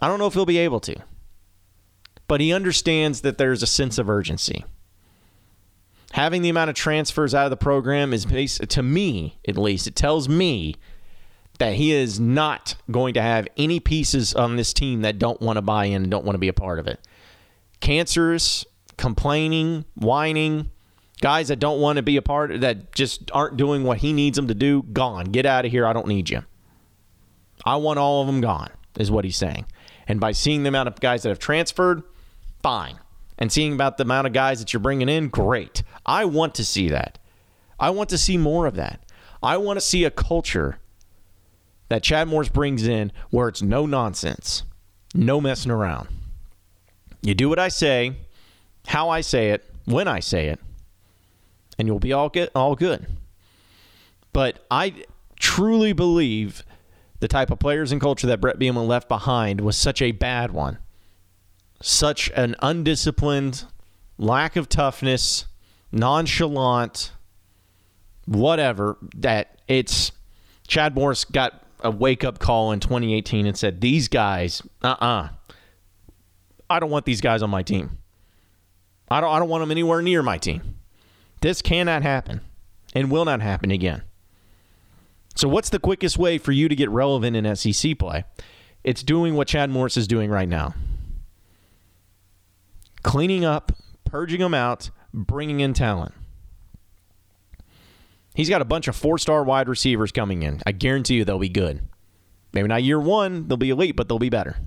I 0.00 0.08
don't 0.08 0.18
know 0.18 0.26
if 0.26 0.34
he'll 0.34 0.46
be 0.46 0.58
able 0.58 0.80
to. 0.80 0.96
But 2.26 2.40
he 2.40 2.52
understands 2.52 3.22
that 3.22 3.38
there's 3.38 3.62
a 3.62 3.66
sense 3.66 3.98
of 3.98 4.08
urgency. 4.08 4.64
Having 6.12 6.42
the 6.42 6.48
amount 6.48 6.70
of 6.70 6.76
transfers 6.76 7.34
out 7.34 7.44
of 7.44 7.50
the 7.50 7.56
program 7.56 8.12
is, 8.12 8.24
to 8.24 8.82
me 8.82 9.38
at 9.46 9.58
least, 9.58 9.86
it 9.86 9.96
tells 9.96 10.28
me 10.28 10.76
that 11.58 11.74
he 11.74 11.92
is 11.92 12.18
not 12.18 12.76
going 12.90 13.14
to 13.14 13.22
have 13.22 13.48
any 13.56 13.80
pieces 13.80 14.34
on 14.34 14.56
this 14.56 14.72
team 14.72 15.02
that 15.02 15.18
don't 15.18 15.40
want 15.40 15.56
to 15.56 15.62
buy 15.62 15.86
in 15.86 16.02
and 16.02 16.10
don't 16.10 16.24
want 16.24 16.34
to 16.34 16.40
be 16.40 16.48
a 16.48 16.52
part 16.52 16.78
of 16.78 16.86
it. 16.86 17.00
Cancerous, 17.80 18.64
complaining, 18.96 19.84
whining, 19.96 20.70
guys 21.20 21.48
that 21.48 21.58
don't 21.58 21.80
want 21.80 21.96
to 21.96 22.02
be 22.02 22.16
a 22.16 22.22
part 22.22 22.60
that 22.60 22.92
just 22.92 23.30
aren't 23.32 23.56
doing 23.56 23.82
what 23.84 23.98
he 23.98 24.12
needs 24.12 24.36
them 24.36 24.48
to 24.48 24.54
do, 24.54 24.82
gone. 24.92 25.26
Get 25.26 25.46
out 25.46 25.64
of 25.64 25.70
here. 25.70 25.86
I 25.86 25.92
don't 25.92 26.06
need 26.06 26.30
you. 26.30 26.42
I 27.64 27.76
want 27.76 27.98
all 27.98 28.20
of 28.20 28.26
them 28.26 28.40
gone, 28.40 28.70
is 28.96 29.10
what 29.10 29.24
he's 29.24 29.36
saying. 29.36 29.66
And 30.06 30.20
by 30.20 30.32
seeing 30.32 30.62
the 30.62 30.68
amount 30.68 30.88
of 30.88 31.00
guys 31.00 31.22
that 31.22 31.28
have 31.28 31.38
transferred, 31.38 32.02
fine. 32.62 32.98
And 33.36 33.52
seeing 33.52 33.72
about 33.72 33.98
the 33.98 34.04
amount 34.04 34.26
of 34.26 34.32
guys 34.32 34.58
that 34.58 34.72
you're 34.72 34.80
bringing 34.80 35.08
in, 35.08 35.28
great. 35.28 35.82
I 36.06 36.24
want 36.24 36.54
to 36.56 36.64
see 36.64 36.88
that. 36.88 37.18
I 37.78 37.90
want 37.90 38.08
to 38.10 38.18
see 38.18 38.36
more 38.36 38.66
of 38.66 38.74
that. 38.76 39.00
I 39.42 39.56
want 39.56 39.76
to 39.76 39.84
see 39.84 40.04
a 40.04 40.10
culture 40.10 40.80
that 41.88 42.02
Chad 42.02 42.28
Morris 42.28 42.48
brings 42.48 42.86
in 42.86 43.12
where 43.30 43.48
it's 43.48 43.62
no 43.62 43.86
nonsense, 43.86 44.62
no 45.14 45.40
messing 45.40 45.70
around. 45.72 46.08
You 47.22 47.34
do 47.34 47.48
what 47.48 47.58
I 47.58 47.68
say, 47.68 48.14
how 48.86 49.08
I 49.08 49.20
say 49.20 49.50
it, 49.50 49.64
when 49.84 50.06
I 50.06 50.20
say 50.20 50.48
it, 50.48 50.60
and 51.78 51.88
you'll 51.88 51.98
be 51.98 52.12
all 52.12 52.28
get 52.28 52.50
all 52.54 52.74
good. 52.74 53.06
But 54.32 54.64
I 54.70 55.04
truly 55.40 55.92
believe 55.92 56.62
the 57.20 57.28
type 57.28 57.50
of 57.50 57.58
players 57.58 57.90
and 57.90 58.00
culture 58.00 58.26
that 58.28 58.40
Brett 58.40 58.58
Bielema 58.58 58.86
left 58.86 59.08
behind 59.08 59.60
was 59.60 59.76
such 59.76 60.00
a 60.02 60.12
bad 60.12 60.52
one. 60.52 60.78
Such 61.80 62.30
an 62.36 62.54
undisciplined, 62.60 63.64
lack 64.18 64.56
of 64.56 64.68
toughness, 64.68 65.46
nonchalant, 65.90 67.12
whatever, 68.26 68.98
that 69.16 69.60
it's 69.68 70.12
Chad 70.66 70.94
Morris 70.94 71.24
got 71.24 71.62
a 71.80 71.90
wake 71.90 72.24
up 72.24 72.38
call 72.38 72.72
in 72.72 72.80
2018 72.80 73.46
and 73.46 73.56
said, 73.56 73.80
These 73.80 74.08
guys, 74.08 74.62
uh 74.82 74.96
uh-uh. 75.00 75.06
uh 75.06 75.28
I 76.70 76.80
don't 76.80 76.90
want 76.90 77.06
these 77.06 77.20
guys 77.20 77.42
on 77.42 77.50
my 77.50 77.62
team. 77.62 77.98
I 79.10 79.20
don't 79.20 79.32
I 79.32 79.38
don't 79.38 79.48
want 79.48 79.62
them 79.62 79.70
anywhere 79.70 80.02
near 80.02 80.22
my 80.22 80.38
team. 80.38 80.76
This 81.40 81.62
cannot 81.62 82.02
happen 82.02 82.40
and 82.94 83.10
will 83.10 83.24
not 83.24 83.40
happen 83.40 83.70
again. 83.70 84.02
So 85.34 85.48
what's 85.48 85.70
the 85.70 85.78
quickest 85.78 86.18
way 86.18 86.36
for 86.36 86.52
you 86.52 86.68
to 86.68 86.74
get 86.74 86.90
relevant 86.90 87.36
in 87.36 87.56
SEC 87.56 87.98
play? 87.98 88.24
It's 88.82 89.02
doing 89.02 89.34
what 89.34 89.48
Chad 89.48 89.70
Morris 89.70 89.96
is 89.96 90.08
doing 90.08 90.30
right 90.30 90.48
now. 90.48 90.74
Cleaning 93.02 93.44
up, 93.44 93.72
purging 94.04 94.40
them 94.40 94.54
out, 94.54 94.90
bringing 95.14 95.60
in 95.60 95.74
talent. 95.74 96.14
He's 98.38 98.48
got 98.48 98.62
a 98.62 98.64
bunch 98.64 98.86
of 98.86 98.94
four-star 98.94 99.42
wide 99.42 99.68
receivers 99.68 100.12
coming 100.12 100.44
in. 100.44 100.60
I 100.64 100.70
guarantee 100.70 101.16
you 101.16 101.24
they'll 101.24 101.40
be 101.40 101.48
good. 101.48 101.80
Maybe 102.52 102.68
not 102.68 102.84
year 102.84 103.00
1, 103.00 103.48
they'll 103.48 103.56
be 103.56 103.70
elite, 103.70 103.96
but 103.96 104.08
they'll 104.08 104.20
be 104.20 104.28
better. 104.28 104.58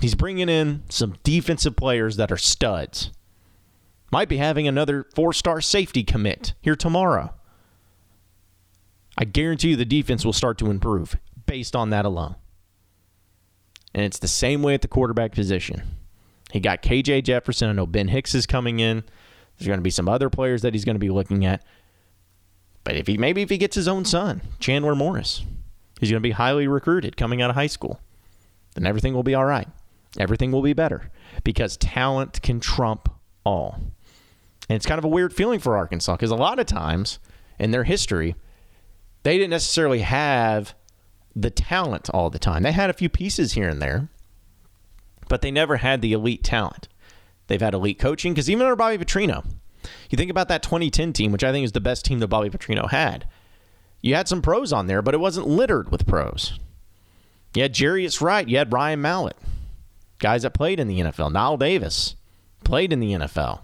He's 0.00 0.16
bringing 0.16 0.48
in 0.48 0.82
some 0.88 1.14
defensive 1.22 1.76
players 1.76 2.16
that 2.16 2.32
are 2.32 2.36
studs. 2.36 3.12
Might 4.10 4.28
be 4.28 4.38
having 4.38 4.66
another 4.66 5.06
four 5.14 5.32
star 5.32 5.60
safety 5.60 6.02
commit 6.02 6.54
here 6.62 6.74
tomorrow. 6.74 7.32
I 9.16 9.24
guarantee 9.24 9.68
you 9.68 9.76
the 9.76 9.84
defense 9.84 10.24
will 10.24 10.32
start 10.32 10.58
to 10.58 10.68
improve 10.68 11.16
based 11.46 11.76
on 11.76 11.90
that 11.90 12.04
alone. 12.04 12.34
And 13.94 14.04
it's 14.04 14.18
the 14.18 14.26
same 14.26 14.64
way 14.64 14.74
at 14.74 14.82
the 14.82 14.88
quarterback 14.88 15.30
position. 15.30 15.84
He 16.50 16.58
got 16.58 16.82
KJ 16.82 17.22
Jefferson. 17.22 17.70
I 17.70 17.72
know 17.72 17.86
Ben 17.86 18.08
Hicks 18.08 18.34
is 18.34 18.46
coming 18.46 18.80
in. 18.80 19.04
There's 19.58 19.68
going 19.68 19.78
to 19.78 19.82
be 19.82 19.90
some 19.90 20.08
other 20.08 20.30
players 20.30 20.62
that 20.62 20.74
he's 20.74 20.84
going 20.84 20.96
to 20.96 21.00
be 21.00 21.10
looking 21.10 21.44
at. 21.44 21.64
But 22.84 22.96
if 22.96 23.06
he 23.06 23.18
maybe 23.18 23.42
if 23.42 23.50
he 23.50 23.58
gets 23.58 23.74
his 23.74 23.88
own 23.88 24.04
son, 24.04 24.42
Chandler 24.60 24.94
Morris, 24.94 25.44
he's 26.00 26.10
going 26.10 26.22
to 26.22 26.28
be 26.28 26.32
highly 26.32 26.68
recruited 26.68 27.16
coming 27.16 27.42
out 27.42 27.50
of 27.50 27.56
high 27.56 27.66
school. 27.66 28.00
Then 28.74 28.86
everything 28.86 29.14
will 29.14 29.22
be 29.22 29.34
all 29.34 29.44
right 29.44 29.68
everything 30.18 30.52
will 30.52 30.62
be 30.62 30.72
better 30.72 31.10
because 31.44 31.76
talent 31.76 32.40
can 32.42 32.60
trump 32.60 33.08
all. 33.44 33.80
And 34.68 34.76
it's 34.76 34.86
kind 34.86 34.98
of 34.98 35.04
a 35.04 35.08
weird 35.08 35.32
feeling 35.32 35.60
for 35.60 35.76
Arkansas 35.76 36.16
because 36.16 36.30
a 36.30 36.36
lot 36.36 36.58
of 36.58 36.66
times 36.66 37.18
in 37.58 37.70
their 37.70 37.84
history, 37.84 38.34
they 39.22 39.36
didn't 39.36 39.50
necessarily 39.50 40.00
have 40.00 40.74
the 41.34 41.50
talent 41.50 42.10
all 42.10 42.30
the 42.30 42.38
time. 42.38 42.62
They 42.62 42.72
had 42.72 42.90
a 42.90 42.94
few 42.94 43.08
pieces 43.08 43.52
here 43.52 43.68
and 43.68 43.80
there, 43.80 44.08
but 45.28 45.42
they 45.42 45.50
never 45.50 45.76
had 45.76 46.02
the 46.02 46.12
elite 46.12 46.42
talent. 46.42 46.88
They've 47.46 47.60
had 47.60 47.74
elite 47.74 47.98
coaching 47.98 48.32
because 48.32 48.50
even 48.50 48.62
under 48.62 48.76
Bobby 48.76 48.98
Petrino, 48.98 49.44
you 50.10 50.16
think 50.16 50.30
about 50.30 50.48
that 50.48 50.62
2010 50.62 51.12
team, 51.12 51.32
which 51.32 51.44
I 51.44 51.52
think 51.52 51.64
is 51.64 51.72
the 51.72 51.80
best 51.80 52.04
team 52.04 52.18
that 52.20 52.28
Bobby 52.28 52.50
Petrino 52.50 52.90
had. 52.90 53.26
You 54.00 54.14
had 54.14 54.28
some 54.28 54.42
pros 54.42 54.72
on 54.72 54.86
there, 54.86 55.02
but 55.02 55.14
it 55.14 55.20
wasn't 55.20 55.48
littered 55.48 55.90
with 55.90 56.06
pros. 56.06 56.58
You 57.54 57.62
had 57.62 57.74
Jarius 57.74 58.20
Wright, 58.20 58.48
you 58.48 58.58
had 58.58 58.72
Ryan 58.72 59.00
Mallett 59.00 59.36
guys 60.18 60.42
that 60.42 60.54
played 60.54 60.80
in 60.80 60.88
the 60.88 61.00
NFL. 61.00 61.32
Knile 61.32 61.58
Davis 61.58 62.16
played 62.64 62.92
in 62.92 63.00
the 63.00 63.12
NFL. 63.12 63.60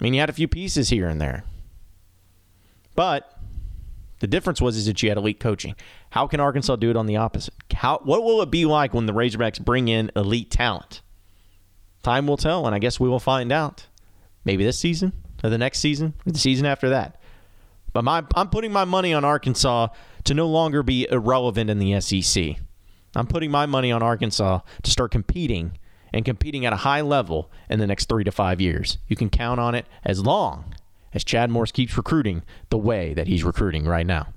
I 0.00 0.04
mean, 0.04 0.14
you 0.14 0.20
had 0.20 0.30
a 0.30 0.34
few 0.34 0.48
pieces 0.48 0.88
here 0.88 1.08
and 1.08 1.20
there. 1.20 1.44
But 2.94 3.38
the 4.20 4.26
difference 4.26 4.60
was 4.60 4.76
is 4.76 4.86
that 4.86 5.02
you 5.02 5.08
had 5.08 5.18
elite 5.18 5.40
coaching. 5.40 5.74
How 6.10 6.26
can 6.26 6.40
Arkansas 6.40 6.76
do 6.76 6.90
it 6.90 6.96
on 6.96 7.06
the 7.06 7.16
opposite? 7.16 7.54
How 7.72 8.00
what 8.04 8.24
will 8.24 8.42
it 8.42 8.50
be 8.50 8.64
like 8.64 8.92
when 8.94 9.06
the 9.06 9.12
Razorbacks 9.12 9.60
bring 9.60 9.88
in 9.88 10.10
elite 10.16 10.50
talent? 10.50 11.02
Time 12.02 12.26
will 12.26 12.36
tell, 12.36 12.66
and 12.66 12.74
I 12.74 12.78
guess 12.78 12.98
we 12.98 13.08
will 13.08 13.20
find 13.20 13.52
out. 13.52 13.86
Maybe 14.44 14.64
this 14.64 14.78
season, 14.78 15.12
or 15.44 15.50
the 15.50 15.58
next 15.58 15.80
season, 15.80 16.14
or 16.26 16.32
the 16.32 16.38
season 16.38 16.64
after 16.64 16.88
that. 16.90 17.20
But 17.92 18.04
my, 18.04 18.24
I'm 18.34 18.48
putting 18.48 18.72
my 18.72 18.84
money 18.84 19.12
on 19.12 19.24
Arkansas 19.24 19.88
to 20.24 20.34
no 20.34 20.48
longer 20.48 20.82
be 20.82 21.06
irrelevant 21.10 21.68
in 21.70 21.78
the 21.78 22.00
SEC. 22.00 22.56
I'm 23.14 23.26
putting 23.26 23.50
my 23.50 23.66
money 23.66 23.90
on 23.90 24.02
Arkansas 24.02 24.60
to 24.82 24.90
start 24.90 25.10
competing 25.10 25.76
and 26.12 26.24
competing 26.24 26.64
at 26.64 26.72
a 26.72 26.76
high 26.76 27.00
level 27.00 27.50
in 27.68 27.78
the 27.78 27.86
next 27.86 28.08
three 28.08 28.24
to 28.24 28.32
five 28.32 28.60
years. 28.60 28.98
You 29.08 29.16
can 29.16 29.30
count 29.30 29.60
on 29.60 29.74
it 29.74 29.86
as 30.04 30.24
long 30.24 30.74
as 31.12 31.24
Chad 31.24 31.50
Morris 31.50 31.72
keeps 31.72 31.96
recruiting 31.96 32.42
the 32.70 32.78
way 32.78 33.14
that 33.14 33.26
he's 33.26 33.44
recruiting 33.44 33.84
right 33.84 34.06
now. 34.06 34.28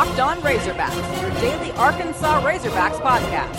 Locked 0.00 0.18
On 0.18 0.38
Razorbacks, 0.38 1.20
your 1.20 1.30
daily 1.42 1.72
Arkansas 1.72 2.40
Razorbacks 2.40 2.98
podcast. 3.02 3.54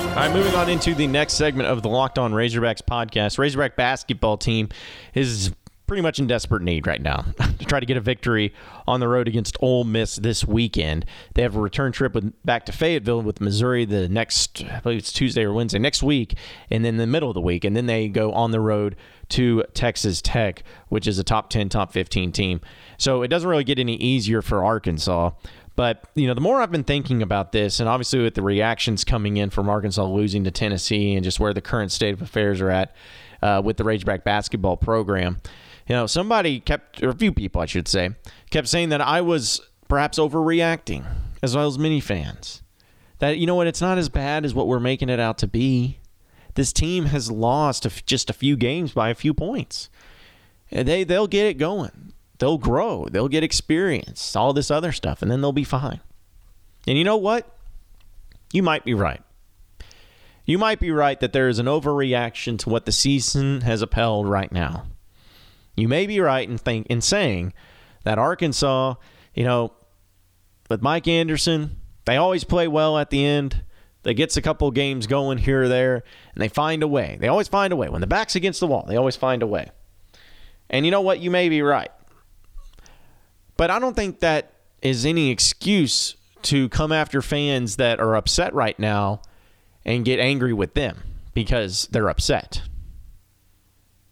All 0.00 0.14
right, 0.16 0.32
moving 0.32 0.54
on 0.54 0.70
into 0.70 0.94
the 0.94 1.06
next 1.06 1.34
segment 1.34 1.68
of 1.68 1.82
the 1.82 1.90
Locked 1.90 2.18
On 2.18 2.32
Razorbacks 2.32 2.80
podcast. 2.80 3.36
Razorback 3.36 3.76
basketball 3.76 4.38
team 4.38 4.70
is 5.12 5.52
pretty 5.92 6.00
much 6.00 6.18
in 6.18 6.26
desperate 6.26 6.62
need 6.62 6.86
right 6.86 7.02
now 7.02 7.22
to 7.58 7.66
try 7.66 7.78
to 7.78 7.84
get 7.84 7.98
a 7.98 8.00
victory 8.00 8.54
on 8.86 8.98
the 9.00 9.06
road 9.06 9.28
against 9.28 9.58
Ole 9.60 9.84
Miss 9.84 10.16
this 10.16 10.42
weekend. 10.42 11.04
They 11.34 11.42
have 11.42 11.54
a 11.54 11.60
return 11.60 11.92
trip 11.92 12.14
with, 12.14 12.32
back 12.46 12.64
to 12.64 12.72
Fayetteville 12.72 13.20
with 13.20 13.42
Missouri 13.42 13.84
the 13.84 14.08
next, 14.08 14.64
I 14.64 14.80
believe 14.80 15.00
it's 15.00 15.12
Tuesday 15.12 15.42
or 15.42 15.52
Wednesday 15.52 15.78
next 15.78 16.02
week, 16.02 16.34
and 16.70 16.82
then 16.82 16.96
the 16.96 17.06
middle 17.06 17.28
of 17.28 17.34
the 17.34 17.42
week, 17.42 17.64
and 17.64 17.76
then 17.76 17.84
they 17.84 18.08
go 18.08 18.32
on 18.32 18.52
the 18.52 18.60
road 18.60 18.96
to 19.28 19.64
Texas 19.74 20.22
Tech, 20.22 20.62
which 20.88 21.06
is 21.06 21.18
a 21.18 21.24
top 21.24 21.50
10, 21.50 21.68
top 21.68 21.92
15 21.92 22.32
team. 22.32 22.62
So 22.96 23.20
it 23.20 23.28
doesn't 23.28 23.50
really 23.50 23.62
get 23.62 23.78
any 23.78 23.96
easier 23.96 24.40
for 24.40 24.64
Arkansas. 24.64 25.32
But, 25.76 26.08
you 26.14 26.26
know, 26.26 26.32
the 26.32 26.40
more 26.40 26.62
I've 26.62 26.72
been 26.72 26.84
thinking 26.84 27.20
about 27.20 27.52
this, 27.52 27.80
and 27.80 27.88
obviously 27.88 28.22
with 28.22 28.34
the 28.34 28.40
reactions 28.40 29.04
coming 29.04 29.36
in 29.36 29.50
from 29.50 29.68
Arkansas 29.68 30.06
losing 30.06 30.44
to 30.44 30.50
Tennessee 30.50 31.14
and 31.14 31.22
just 31.22 31.38
where 31.38 31.52
the 31.52 31.60
current 31.60 31.92
state 31.92 32.14
of 32.14 32.22
affairs 32.22 32.62
are 32.62 32.70
at 32.70 32.94
uh, 33.42 33.60
with 33.62 33.76
the 33.76 33.84
Razorback 33.84 34.24
basketball 34.24 34.78
program, 34.78 35.38
you 35.88 35.94
know, 35.94 36.06
somebody 36.06 36.60
kept, 36.60 37.02
or 37.02 37.10
a 37.10 37.14
few 37.14 37.32
people, 37.32 37.60
I 37.60 37.66
should 37.66 37.88
say, 37.88 38.10
kept 38.50 38.68
saying 38.68 38.90
that 38.90 39.00
I 39.00 39.20
was 39.20 39.60
perhaps 39.88 40.18
overreacting, 40.18 41.04
as 41.42 41.56
well 41.56 41.66
as 41.66 41.78
many 41.78 42.00
fans. 42.00 42.62
That, 43.18 43.38
you 43.38 43.46
know 43.46 43.54
what, 43.54 43.66
it's 43.66 43.80
not 43.80 43.98
as 43.98 44.08
bad 44.08 44.44
as 44.44 44.54
what 44.54 44.66
we're 44.66 44.80
making 44.80 45.08
it 45.08 45.20
out 45.20 45.38
to 45.38 45.46
be. 45.46 45.98
This 46.54 46.72
team 46.72 47.06
has 47.06 47.30
lost 47.30 47.86
just 48.06 48.30
a 48.30 48.34
few 48.34 48.56
games 48.56 48.92
by 48.92 49.08
a 49.08 49.14
few 49.14 49.32
points. 49.32 49.88
They, 50.70 51.04
they'll 51.04 51.26
get 51.26 51.46
it 51.46 51.54
going. 51.54 52.12
They'll 52.38 52.58
grow. 52.58 53.06
They'll 53.10 53.28
get 53.28 53.44
experience, 53.44 54.34
all 54.34 54.52
this 54.52 54.70
other 54.70 54.92
stuff, 54.92 55.22
and 55.22 55.30
then 55.30 55.40
they'll 55.40 55.52
be 55.52 55.64
fine. 55.64 56.00
And 56.86 56.98
you 56.98 57.04
know 57.04 57.16
what? 57.16 57.56
You 58.52 58.62
might 58.62 58.84
be 58.84 58.94
right. 58.94 59.22
You 60.44 60.58
might 60.58 60.80
be 60.80 60.90
right 60.90 61.18
that 61.20 61.32
there 61.32 61.48
is 61.48 61.58
an 61.58 61.66
overreaction 61.66 62.58
to 62.60 62.68
what 62.68 62.84
the 62.84 62.92
season 62.92 63.60
has 63.60 63.80
upheld 63.80 64.28
right 64.28 64.50
now 64.50 64.86
you 65.76 65.88
may 65.88 66.06
be 66.06 66.20
right 66.20 66.48
in 66.48 66.58
think 66.58 66.86
in 66.88 67.00
saying 67.00 67.52
that 68.04 68.18
Arkansas, 68.18 68.94
you 69.34 69.44
know, 69.44 69.72
with 70.68 70.82
Mike 70.82 71.08
Anderson, 71.08 71.76
they 72.04 72.16
always 72.16 72.44
play 72.44 72.68
well 72.68 72.98
at 72.98 73.10
the 73.10 73.24
end. 73.24 73.62
They 74.02 74.14
gets 74.14 74.36
a 74.36 74.42
couple 74.42 74.70
games 74.72 75.06
going 75.06 75.38
here 75.38 75.62
or 75.62 75.68
there, 75.68 76.02
and 76.34 76.42
they 76.42 76.48
find 76.48 76.82
a 76.82 76.88
way. 76.88 77.16
They 77.20 77.28
always 77.28 77.48
find 77.48 77.72
a 77.72 77.76
way. 77.76 77.88
When 77.88 78.00
the 78.00 78.06
back's 78.06 78.34
against 78.34 78.60
the 78.60 78.66
wall, 78.66 78.84
they 78.88 78.96
always 78.96 79.16
find 79.16 79.42
a 79.42 79.46
way. 79.46 79.70
And 80.68 80.84
you 80.84 80.90
know 80.90 81.00
what? 81.00 81.20
You 81.20 81.30
may 81.30 81.48
be 81.48 81.62
right. 81.62 81.90
But 83.56 83.70
I 83.70 83.78
don't 83.78 83.94
think 83.94 84.20
that 84.20 84.54
is 84.80 85.06
any 85.06 85.30
excuse 85.30 86.16
to 86.42 86.68
come 86.70 86.90
after 86.90 87.22
fans 87.22 87.76
that 87.76 88.00
are 88.00 88.16
upset 88.16 88.52
right 88.52 88.76
now 88.78 89.22
and 89.84 90.04
get 90.04 90.18
angry 90.18 90.52
with 90.52 90.74
them 90.74 90.98
because 91.34 91.86
they're 91.92 92.08
upset. 92.08 92.62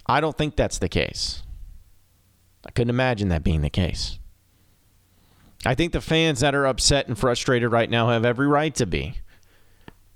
I 0.07 0.21
don't 0.21 0.37
think 0.37 0.57
that's 0.57 0.79
the 0.79 0.89
case. 0.89 1.43
I 2.67 2.71
couldn't 2.71 2.91
imagine 2.91 3.29
that 3.29 3.45
being 3.45 3.63
the 3.63 3.71
case. 3.71 4.19
I 5.65 5.75
think 5.75 5.93
the 5.93 6.01
fans 6.01 6.41
that 6.41 6.55
are 6.55 6.67
upset 6.67 7.07
and 7.07 7.19
frustrated 7.19 7.71
right 7.71 7.91
now 7.91 8.09
have 8.09 8.25
every 8.25 8.47
right 8.47 8.75
to 8.77 8.87
be. 8.87 9.15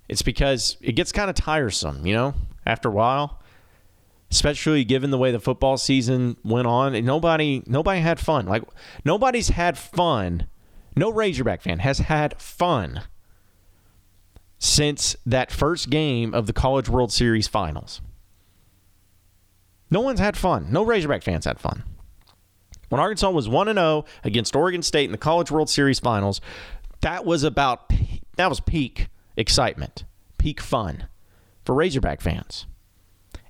It's 0.09 0.23
because 0.23 0.77
it 0.81 0.93
gets 0.93 1.13
kind 1.13 1.31
of 1.31 1.37
tiresome, 1.37 2.07
you 2.07 2.15
know, 2.15 2.35
after 2.67 2.89
a 2.89 2.93
while. 2.93 3.41
Especially 4.31 4.85
given 4.85 5.11
the 5.11 5.19
way 5.19 5.31
the 5.31 5.39
football 5.39 5.77
season 5.77 6.37
went 6.43 6.67
on, 6.67 6.95
and 6.95 7.07
nobody 7.07 7.63
nobody 7.67 8.01
had 8.01 8.19
fun. 8.19 8.47
Like 8.47 8.65
nobody's 9.05 9.49
had 9.49 9.79
fun. 9.79 10.49
No 10.97 11.13
Razorback 11.13 11.63
fan 11.63 11.79
has 11.81 11.99
had 11.99 12.41
fun 12.41 13.03
since 14.59 15.15
that 15.25 15.53
first 15.53 15.89
game 15.91 16.35
of 16.35 16.47
the 16.47 16.53
College 16.53 16.89
World 16.89 17.13
Series 17.13 17.47
finals. 17.47 18.01
No 19.91 20.01
one's 20.01 20.21
had 20.21 20.37
fun. 20.37 20.67
No 20.71 20.83
Razorback 20.83 21.23
fans 21.23 21.45
had 21.45 21.61
fun. 21.61 21.85
When 22.89 23.01
Arkansas 23.01 23.31
was 23.31 23.49
1 23.49 23.75
0 23.75 24.05
against 24.23 24.57
Oregon 24.57 24.83
State 24.83 25.07
in 25.07 25.13
the 25.13 25.19
College 25.19 25.51
World 25.51 25.71
Series 25.71 26.01
finals, 26.01 26.41
that 27.01 27.25
was 27.25 27.43
about 27.43 27.91
that 28.37 28.49
was 28.49 28.61
peak 28.61 29.09
excitement, 29.37 30.05
peak 30.39 30.61
fun 30.61 31.09
for 31.65 31.75
Razorback 31.75 32.21
fans. 32.21 32.67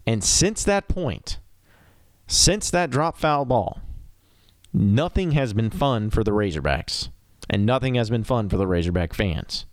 And 0.07 0.23
since 0.23 0.65
that 0.65 0.89
point, 0.89 1.39
since 2.27 2.71
that 2.71 2.91
drop 2.91 3.19
foul 3.19 3.45
ball, 3.45 3.81
nothing 4.73 5.33
has 5.33 5.53
been 5.53 5.71
fun 5.71 6.11
for 6.11 6.23
the 6.25 6.31
Razorbacks, 6.31 7.09
and 7.49 7.65
nothing 7.65 7.95
has 7.95 8.11
been 8.11 8.25
fun 8.25 8.49
for 8.49 8.57
the 8.57 8.67
Razorback 8.67 9.15
fans. 9.15 9.67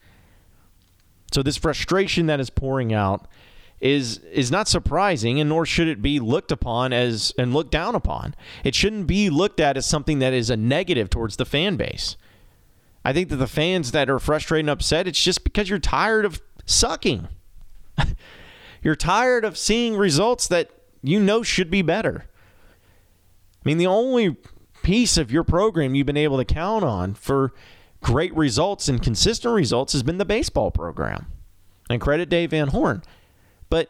So 1.31 1.41
this 1.41 1.57
frustration 1.57 2.25
that 2.27 2.39
is 2.39 2.49
pouring 2.49 2.93
out 2.93 3.27
is 3.81 4.19
is 4.31 4.51
not 4.51 4.67
surprising 4.67 5.39
and 5.39 5.49
nor 5.49 5.65
should 5.65 5.87
it 5.87 6.01
be 6.01 6.19
looked 6.19 6.51
upon 6.51 6.93
as 6.93 7.33
and 7.37 7.53
looked 7.53 7.71
down 7.71 7.95
upon. 7.95 8.35
It 8.63 8.75
shouldn't 8.75 9.07
be 9.07 9.29
looked 9.29 9.59
at 9.59 9.75
as 9.75 9.85
something 9.85 10.19
that 10.19 10.33
is 10.33 10.49
a 10.49 10.55
negative 10.55 11.09
towards 11.09 11.37
the 11.37 11.45
fan 11.45 11.75
base. 11.75 12.15
I 13.03 13.11
think 13.11 13.29
that 13.29 13.37
the 13.37 13.47
fans 13.47 13.91
that 13.91 14.09
are 14.09 14.19
frustrated 14.19 14.65
and 14.65 14.69
upset, 14.69 15.07
it's 15.07 15.21
just 15.21 15.43
because 15.43 15.67
you're 15.67 15.79
tired 15.79 16.23
of 16.23 16.39
sucking. 16.65 17.27
you're 18.83 18.95
tired 18.95 19.43
of 19.43 19.57
seeing 19.57 19.97
results 19.97 20.47
that 20.47 20.69
you 21.01 21.19
know 21.19 21.41
should 21.41 21.71
be 21.71 21.81
better. 21.81 22.25
I 23.63 23.69
mean, 23.69 23.79
the 23.79 23.87
only 23.87 24.37
piece 24.83 25.17
of 25.17 25.31
your 25.31 25.43
program 25.43 25.95
you've 25.95 26.05
been 26.05 26.17
able 26.17 26.37
to 26.37 26.45
count 26.45 26.83
on 26.83 27.15
for 27.15 27.53
great 28.03 28.35
results 28.35 28.87
and 28.87 29.01
consistent 29.01 29.53
results 29.53 29.93
has 29.93 30.03
been 30.03 30.19
the 30.19 30.25
baseball 30.25 30.69
program. 30.69 31.25
And 31.89 31.99
credit 31.99 32.29
Dave 32.29 32.51
Van 32.51 32.69
Horn. 32.69 33.03
But 33.71 33.89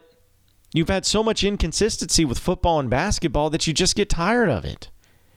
you've 0.72 0.88
had 0.88 1.04
so 1.04 1.22
much 1.22 1.44
inconsistency 1.44 2.24
with 2.24 2.38
football 2.38 2.80
and 2.80 2.88
basketball 2.88 3.50
that 3.50 3.66
you 3.66 3.74
just 3.74 3.96
get 3.96 4.08
tired 4.08 4.48
of 4.48 4.64
it. 4.64 4.88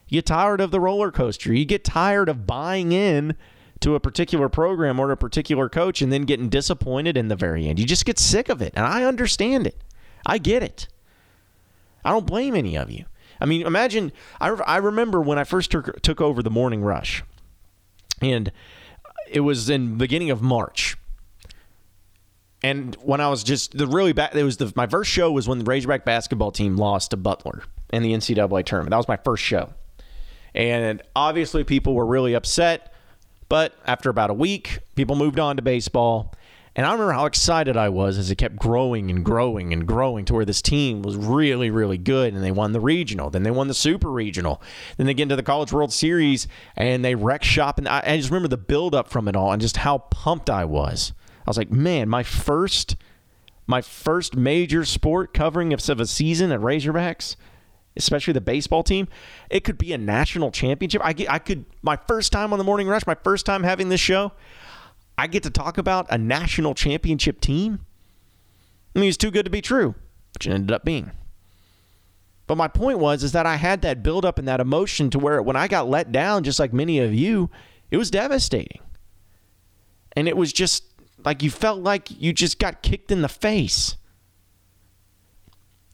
You 0.07 0.19
get 0.19 0.27
tired 0.27 0.61
of 0.61 0.69
the 0.69 0.79
roller 0.79 1.11
coaster. 1.11 1.51
You 1.51 1.65
get 1.65 1.83
tired 1.83 2.29
of 2.29 2.45
buying 2.45 2.93
in 2.93 3.35
to 3.81 3.95
a 3.95 3.99
particular 3.99 4.47
program 4.47 4.99
or 4.99 5.11
a 5.11 5.17
particular 5.17 5.67
coach 5.67 6.01
and 6.01 6.13
then 6.13 6.21
getting 6.21 6.47
disappointed 6.47 7.17
in 7.17 7.27
the 7.27 7.35
very 7.35 7.67
end. 7.67 7.79
You 7.79 7.85
just 7.85 8.05
get 8.05 8.19
sick 8.19 8.47
of 8.47 8.61
it. 8.61 8.71
And 8.75 8.85
I 8.85 9.03
understand 9.03 9.65
it. 9.65 9.83
I 10.25 10.37
get 10.37 10.61
it. 10.61 10.87
I 12.05 12.11
don't 12.11 12.27
blame 12.27 12.55
any 12.55 12.77
of 12.77 12.91
you. 12.91 13.05
I 13.41 13.45
mean, 13.45 13.65
imagine, 13.65 14.11
I, 14.39 14.49
I 14.49 14.77
remember 14.77 15.19
when 15.19 15.39
I 15.39 15.43
first 15.43 15.71
took, 15.71 16.01
took 16.03 16.21
over 16.21 16.43
the 16.43 16.51
morning 16.51 16.83
rush, 16.83 17.23
and 18.21 18.51
it 19.27 19.41
was 19.41 19.69
in 19.69 19.97
beginning 19.97 20.29
of 20.29 20.41
March. 20.41 20.95
And 22.65 22.95
when 22.95 23.21
I 23.21 23.29
was 23.29 23.43
just 23.43 23.77
the 23.77 23.85
really 23.85 24.11
bad, 24.11 24.35
it 24.35 24.43
was 24.43 24.57
the 24.57 24.73
my 24.75 24.87
first 24.87 25.11
show 25.11 25.31
was 25.31 25.47
when 25.47 25.59
the 25.59 25.65
Razorback 25.65 26.03
basketball 26.03 26.51
team 26.51 26.77
lost 26.77 27.11
to 27.11 27.17
Butler 27.17 27.61
in 27.93 28.01
the 28.01 28.11
NCAA 28.11 28.65
tournament. 28.65 28.89
That 28.89 28.97
was 28.97 29.07
my 29.07 29.17
first 29.17 29.43
show, 29.43 29.71
and 30.55 30.99
obviously 31.15 31.63
people 31.63 31.93
were 31.93 32.07
really 32.07 32.33
upset. 32.33 32.91
But 33.49 33.75
after 33.85 34.09
about 34.09 34.31
a 34.31 34.33
week, 34.33 34.79
people 34.95 35.15
moved 35.15 35.37
on 35.37 35.57
to 35.57 35.61
baseball, 35.61 36.33
and 36.75 36.87
I 36.87 36.91
remember 36.93 37.13
how 37.13 37.27
excited 37.27 37.77
I 37.77 37.89
was 37.89 38.17
as 38.17 38.31
it 38.31 38.39
kept 38.39 38.55
growing 38.55 39.11
and 39.11 39.23
growing 39.23 39.71
and 39.71 39.87
growing 39.87 40.25
to 40.25 40.33
where 40.33 40.43
this 40.43 40.63
team 40.63 41.03
was 41.03 41.15
really, 41.15 41.69
really 41.69 41.99
good. 41.99 42.33
And 42.33 42.43
they 42.43 42.51
won 42.51 42.71
the 42.71 42.79
regional. 42.79 43.29
Then 43.29 43.43
they 43.43 43.51
won 43.51 43.67
the 43.67 43.75
super 43.75 44.09
regional. 44.09 44.59
Then 44.97 45.05
they 45.05 45.13
get 45.13 45.23
into 45.23 45.35
the 45.35 45.43
College 45.43 45.71
World 45.71 45.93
Series 45.93 46.47
and 46.75 47.05
they 47.05 47.13
wreck 47.13 47.43
shop. 47.43 47.77
And 47.77 47.87
I, 47.87 48.01
I 48.03 48.17
just 48.17 48.31
remember 48.31 48.47
the 48.47 48.57
buildup 48.57 49.07
from 49.07 49.27
it 49.27 49.35
all 49.35 49.51
and 49.51 49.61
just 49.61 49.77
how 49.77 49.99
pumped 49.99 50.49
I 50.49 50.65
was. 50.65 51.13
I 51.45 51.49
was 51.49 51.57
like, 51.57 51.71
man, 51.71 52.09
my 52.09 52.23
first, 52.23 52.95
my 53.67 53.81
first 53.81 54.35
major 54.35 54.83
sport 54.85 55.33
covering 55.33 55.73
of, 55.73 55.79
a 55.99 56.05
season 56.07 56.51
at 56.51 56.59
Razorbacks, 56.59 57.35
especially 57.95 58.33
the 58.33 58.41
baseball 58.41 58.83
team, 58.83 59.07
it 59.49 59.63
could 59.63 59.77
be 59.77 59.93
a 59.93 59.97
national 59.97 60.51
championship. 60.51 61.01
I 61.03 61.13
get, 61.13 61.31
I 61.31 61.39
could, 61.39 61.65
my 61.81 61.97
first 62.07 62.31
time 62.31 62.51
on 62.51 62.59
the 62.59 62.65
Morning 62.65 62.87
Rush, 62.87 63.05
my 63.05 63.15
first 63.23 63.45
time 63.45 63.63
having 63.63 63.89
this 63.89 64.01
show, 64.01 64.31
I 65.17 65.27
get 65.27 65.43
to 65.43 65.49
talk 65.49 65.77
about 65.77 66.07
a 66.09 66.17
national 66.17 66.73
championship 66.73 67.39
team. 67.39 67.85
I 68.95 68.99
mean, 68.99 69.09
it's 69.09 69.17
too 69.17 69.31
good 69.31 69.45
to 69.45 69.51
be 69.51 69.61
true, 69.61 69.95
which 70.33 70.47
it 70.47 70.51
ended 70.51 70.71
up 70.71 70.83
being. 70.83 71.11
But 72.47 72.57
my 72.57 72.67
point 72.67 72.99
was 72.99 73.23
is 73.23 73.31
that 73.31 73.45
I 73.45 73.55
had 73.55 73.81
that 73.81 74.03
buildup 74.03 74.37
and 74.37 74.47
that 74.47 74.59
emotion 74.59 75.09
to 75.11 75.19
where 75.19 75.41
when 75.41 75.55
I 75.55 75.67
got 75.67 75.89
let 75.89 76.11
down, 76.11 76.43
just 76.43 76.59
like 76.59 76.73
many 76.73 76.99
of 76.99 77.13
you, 77.13 77.49
it 77.91 77.97
was 77.97 78.11
devastating. 78.11 78.81
And 80.15 80.27
it 80.27 80.37
was 80.37 80.53
just 80.53 80.83
like 81.25 81.41
you 81.41 81.49
felt 81.49 81.79
like 81.79 82.09
you 82.21 82.31
just 82.31 82.59
got 82.59 82.81
kicked 82.81 83.11
in 83.11 83.21
the 83.21 83.29
face. 83.29 83.97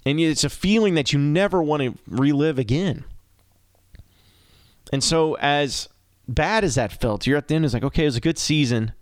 And 0.05 0.19
it's 0.19 0.43
a 0.43 0.49
feeling 0.49 0.95
that 0.95 1.13
you 1.13 1.19
never 1.19 1.61
want 1.61 1.83
to 1.83 1.97
relive 2.07 2.59
again. 2.59 3.05
And 4.91 5.03
so, 5.03 5.37
as 5.39 5.87
bad 6.27 6.63
as 6.63 6.75
that 6.75 6.91
felt, 6.91 7.25
you're 7.25 7.37
at 7.37 7.47
the 7.47 7.55
end, 7.55 7.65
it's 7.65 7.73
like, 7.73 7.83
okay, 7.83 8.03
it 8.03 8.07
was 8.07 8.15
a 8.17 8.21
good 8.21 8.37
season. 8.37 8.93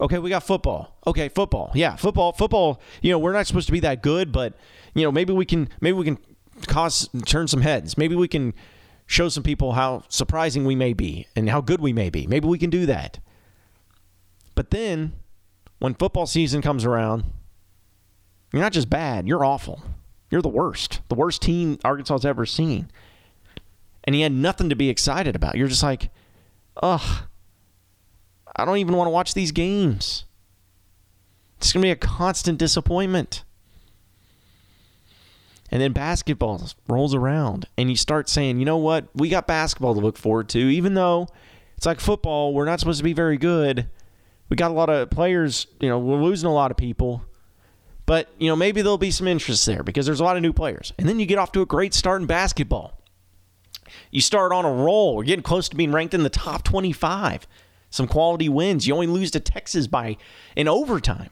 Okay, 0.00 0.18
we 0.18 0.30
got 0.30 0.42
football. 0.42 0.96
Okay, 1.06 1.28
football. 1.28 1.70
Yeah, 1.74 1.96
football. 1.96 2.32
Football. 2.32 2.80
You 3.02 3.12
know, 3.12 3.18
we're 3.18 3.32
not 3.32 3.46
supposed 3.46 3.66
to 3.66 3.72
be 3.72 3.80
that 3.80 4.02
good, 4.02 4.32
but 4.32 4.54
you 4.94 5.02
know, 5.02 5.12
maybe 5.12 5.32
we 5.32 5.44
can. 5.44 5.68
Maybe 5.80 5.96
we 5.96 6.04
can 6.04 6.18
cause 6.66 7.08
turn 7.24 7.46
some 7.46 7.60
heads. 7.60 7.98
Maybe 7.98 8.14
we 8.14 8.28
can 8.28 8.54
show 9.06 9.28
some 9.28 9.42
people 9.42 9.72
how 9.72 10.04
surprising 10.08 10.64
we 10.64 10.74
may 10.74 10.92
be 10.92 11.26
and 11.36 11.48
how 11.48 11.60
good 11.60 11.80
we 11.80 11.92
may 11.92 12.10
be. 12.10 12.26
Maybe 12.26 12.48
we 12.48 12.58
can 12.58 12.70
do 12.70 12.86
that. 12.86 13.18
But 14.54 14.70
then, 14.70 15.12
when 15.78 15.94
football 15.94 16.26
season 16.26 16.62
comes 16.62 16.84
around, 16.84 17.24
you're 18.52 18.62
not 18.62 18.72
just 18.72 18.90
bad. 18.90 19.26
You're 19.26 19.44
awful. 19.44 19.82
You're 20.30 20.42
the 20.42 20.48
worst. 20.48 21.00
The 21.08 21.14
worst 21.14 21.42
team 21.42 21.78
Arkansas 21.84 22.14
has 22.14 22.24
ever 22.24 22.46
seen. 22.46 22.90
And 24.04 24.14
he 24.14 24.22
had 24.22 24.32
nothing 24.32 24.68
to 24.68 24.76
be 24.76 24.88
excited 24.88 25.36
about. 25.36 25.56
You're 25.56 25.68
just 25.68 25.82
like, 25.82 26.10
ugh. 26.82 27.24
I 28.54 28.64
don't 28.64 28.78
even 28.78 28.96
want 28.96 29.06
to 29.06 29.12
watch 29.12 29.34
these 29.34 29.52
games. 29.52 30.24
It's 31.56 31.72
going 31.72 31.82
to 31.82 31.86
be 31.86 31.92
a 31.92 31.96
constant 31.96 32.58
disappointment. 32.58 33.44
And 35.70 35.80
then 35.80 35.92
basketball 35.92 36.68
rolls 36.86 37.14
around, 37.14 37.66
and 37.78 37.88
you 37.88 37.96
start 37.96 38.28
saying, 38.28 38.58
you 38.58 38.66
know 38.66 38.76
what? 38.76 39.06
We 39.14 39.30
got 39.30 39.46
basketball 39.46 39.94
to 39.94 40.00
look 40.00 40.18
forward 40.18 40.50
to, 40.50 40.58
even 40.58 40.92
though 40.92 41.28
it's 41.78 41.86
like 41.86 41.98
football. 41.98 42.52
We're 42.52 42.66
not 42.66 42.78
supposed 42.78 42.98
to 42.98 43.04
be 43.04 43.14
very 43.14 43.38
good. 43.38 43.88
We 44.52 44.56
got 44.56 44.70
a 44.70 44.74
lot 44.74 44.90
of 44.90 45.08
players, 45.08 45.66
you 45.80 45.88
know, 45.88 45.98
we're 45.98 46.22
losing 46.22 46.46
a 46.46 46.52
lot 46.52 46.70
of 46.70 46.76
people. 46.76 47.24
But, 48.04 48.28
you 48.36 48.48
know, 48.48 48.54
maybe 48.54 48.82
there'll 48.82 48.98
be 48.98 49.10
some 49.10 49.26
interest 49.26 49.64
there 49.64 49.82
because 49.82 50.04
there's 50.04 50.20
a 50.20 50.24
lot 50.24 50.36
of 50.36 50.42
new 50.42 50.52
players. 50.52 50.92
And 50.98 51.08
then 51.08 51.18
you 51.18 51.24
get 51.24 51.38
off 51.38 51.52
to 51.52 51.62
a 51.62 51.64
great 51.64 51.94
start 51.94 52.20
in 52.20 52.26
basketball. 52.26 53.00
You 54.10 54.20
start 54.20 54.52
on 54.52 54.66
a 54.66 54.70
roll. 54.70 55.16
We're 55.16 55.24
getting 55.24 55.42
close 55.42 55.70
to 55.70 55.76
being 55.76 55.90
ranked 55.90 56.12
in 56.12 56.22
the 56.22 56.28
top 56.28 56.64
25 56.64 57.46
some 57.88 58.06
quality 58.06 58.50
wins. 58.50 58.86
You 58.86 58.92
only 58.92 59.06
lose 59.06 59.30
to 59.30 59.40
Texas 59.40 59.86
by 59.86 60.18
in 60.54 60.68
overtime 60.68 61.30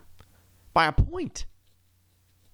by 0.73 0.87
a 0.87 0.93
point 0.93 1.45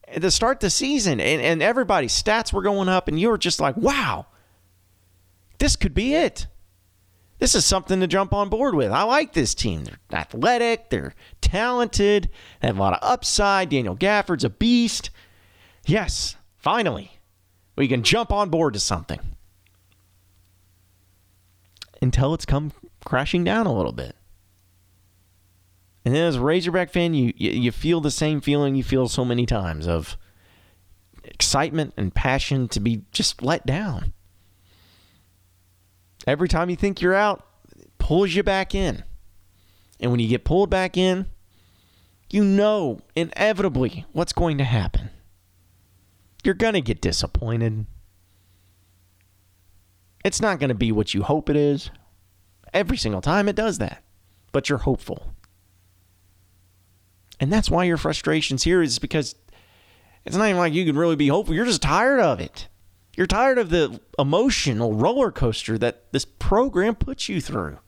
At 0.09 0.21
the 0.21 0.33
start 0.33 0.59
the 0.59 0.69
season. 0.69 1.21
And, 1.21 1.41
and 1.41 1.63
everybody's 1.63 2.21
stats 2.21 2.53
were 2.53 2.63
going 2.63 2.89
up, 2.89 3.07
and 3.07 3.21
you 3.21 3.29
were 3.29 3.39
just 3.39 3.61
like, 3.61 3.77
wow, 3.77 4.27
this 5.61 5.77
could 5.77 5.95
be 5.95 6.17
it. 6.17 6.49
This 7.39 7.55
is 7.55 7.65
something 7.65 8.01
to 8.01 8.07
jump 8.07 8.33
on 8.33 8.49
board 8.49 8.75
with. 8.75 8.91
I 8.91 9.03
like 9.03 9.33
this 9.33 9.55
team. 9.55 9.85
They're 9.85 9.99
athletic, 10.13 10.89
they're 10.91 11.15
talented, 11.41 12.31
they 12.61 12.69
have 12.69 12.79
a 12.79 12.81
lot 12.81 12.95
of 12.95 12.99
upside. 13.03 13.69
Daniel 13.69 13.95
Gafford's 13.95 14.45
a 14.45 14.51
beast. 14.51 15.11
Yes, 15.85 16.37
finally, 16.57 17.19
we 17.77 17.89
can 17.89 18.03
jump 18.03 18.33
on 18.33 18.49
board 18.49 18.73
to 18.75 18.81
something. 18.81 19.21
Until 22.01 22.35
it's 22.35 22.47
come 22.47 22.73
crashing 23.05 23.45
down 23.45 23.67
a 23.67 23.75
little 23.75 23.93
bit. 23.93 24.17
And 26.05 26.15
then 26.15 26.23
as 26.23 26.37
a 26.37 26.41
Razorback 26.41 26.91
fan, 26.91 27.15
you, 27.15 27.33
you, 27.37 27.51
you 27.51 27.73
feel 27.73 28.01
the 28.01 28.11
same 28.11 28.41
feeling 28.41 28.77
you 28.77 28.85
feel 28.85 29.09
so 29.09 29.25
many 29.25 29.45
times 29.45 29.89
of 29.89 30.17
excitement 31.25 31.95
and 31.97 32.15
passion 32.15 32.69
to 32.69 32.81
be 32.81 33.03
just 33.11 33.43
let 33.43 33.67
down. 33.67 34.13
Every 36.27 36.49
time 36.49 36.71
you 36.71 36.77
think 36.77 37.01
you're 37.01 37.15
out, 37.15 37.47
it 37.79 37.97
pulls 37.99 38.35
you 38.35 38.43
back 38.43 38.75
in. 38.75 39.05
And 40.01 40.11
when 40.11 40.21
you 40.21 40.29
get 40.29 40.45
pulled 40.45 40.71
back 40.71 40.97
in, 40.97 41.27
you 42.31 42.45
know 42.45 43.01
inevitably 43.15 44.05
what's 44.13 44.33
going 44.33 44.59
to 44.59 44.65
happen. 44.65 45.11
You're 46.45 46.55
going 46.55 46.75
to 46.75 46.81
get 46.81 47.01
disappointed. 47.01 47.87
It's 50.25 50.41
not 50.41 50.59
going 50.59 50.69
to 50.69 50.75
be 50.75 50.91
what 50.93 51.15
you 51.15 51.23
hope 51.23 51.49
it 51.49 51.57
is, 51.57 51.91
Every 52.77 52.99
single 52.99 53.23
time 53.23 53.49
it 53.49 53.57
does 53.57 53.79
that. 53.79 54.03
But 54.53 54.69
you're 54.69 54.79
hopeful. 54.79 55.33
And 57.41 57.51
that's 57.51 57.71
why 57.71 57.85
your 57.85 57.97
frustration's 57.97 58.65
here 58.65 58.83
is 58.83 58.99
because 58.99 59.35
it's 60.27 60.37
not 60.37 60.45
even 60.47 60.59
like 60.59 60.75
you 60.75 60.85
can 60.85 60.97
really 60.97 61.17
be 61.17 61.29
hopeful. 61.29 61.55
You're 61.55 61.65
just 61.65 61.81
tired 61.81 62.21
of 62.21 62.39
it. 62.39 62.69
You're 63.17 63.27
tired 63.27 63.59
of 63.59 63.71
the 63.71 63.99
emotional 64.19 64.93
roller 64.93 65.33
coaster 65.33 65.79
that 65.79 66.13
this 66.13 66.27
program 66.27 66.95
puts 66.95 67.29
you 67.29 67.41
through. 67.41 67.79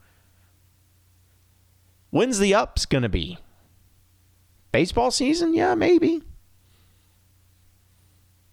When's 2.10 2.38
the 2.38 2.54
ups 2.54 2.86
going 2.86 3.02
to 3.02 3.10
be? 3.10 3.38
Baseball 4.72 5.10
season? 5.10 5.52
Yeah, 5.52 5.74
maybe. 5.74 6.22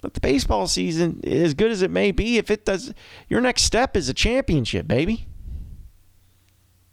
But 0.02 0.14
the 0.14 0.20
baseball 0.20 0.68
season, 0.68 1.22
as 1.24 1.54
good 1.54 1.72
as 1.72 1.82
it 1.82 1.90
may 1.90 2.12
be, 2.12 2.38
if 2.38 2.52
it 2.52 2.66
does, 2.66 2.94
your 3.30 3.40
next 3.42 3.64
step 3.64 3.96
is 3.96 4.10
a 4.10 4.14
championship, 4.14 4.88
baby. 4.88 5.28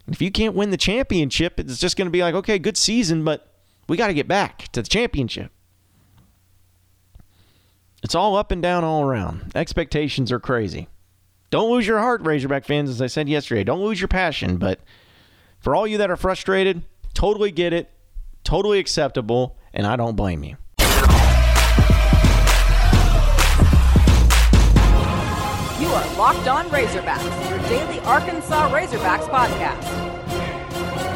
If 0.06 0.22
you 0.22 0.30
can't 0.30 0.54
win 0.54 0.70
the 0.70 0.76
championship, 0.76 1.58
it's 1.58 1.78
just 1.78 1.96
going 1.96 2.06
to 2.06 2.12
be 2.12 2.22
like, 2.22 2.34
okay, 2.34 2.58
good 2.58 2.76
season, 2.76 3.24
but 3.24 3.52
we 3.88 3.96
got 3.96 4.06
to 4.06 4.14
get 4.14 4.28
back 4.28 4.68
to 4.72 4.82
the 4.82 4.88
championship. 4.88 5.50
It's 8.02 8.14
all 8.16 8.36
up 8.36 8.50
and 8.50 8.60
down 8.60 8.82
all 8.82 9.04
around. 9.04 9.52
Expectations 9.54 10.32
are 10.32 10.40
crazy. 10.40 10.88
Don't 11.50 11.70
lose 11.70 11.86
your 11.86 12.00
heart, 12.00 12.22
Razorback 12.22 12.64
fans, 12.64 12.90
as 12.90 13.00
I 13.00 13.06
said 13.06 13.28
yesterday. 13.28 13.62
Don't 13.62 13.82
lose 13.82 14.00
your 14.00 14.08
passion. 14.08 14.56
But 14.56 14.80
for 15.60 15.76
all 15.76 15.86
you 15.86 15.98
that 15.98 16.10
are 16.10 16.16
frustrated, 16.16 16.82
totally 17.14 17.52
get 17.52 17.72
it, 17.72 17.90
totally 18.42 18.78
acceptable, 18.80 19.56
and 19.72 19.86
I 19.86 19.96
don't 19.96 20.16
blame 20.16 20.42
you. 20.42 20.56
You 25.80 25.88
are 25.88 26.16
Locked 26.16 26.48
On 26.48 26.64
Razorbacks, 26.70 27.50
your 27.50 27.58
daily 27.68 28.00
Arkansas 28.00 28.70
Razorbacks 28.70 29.28
podcast. 29.28 30.11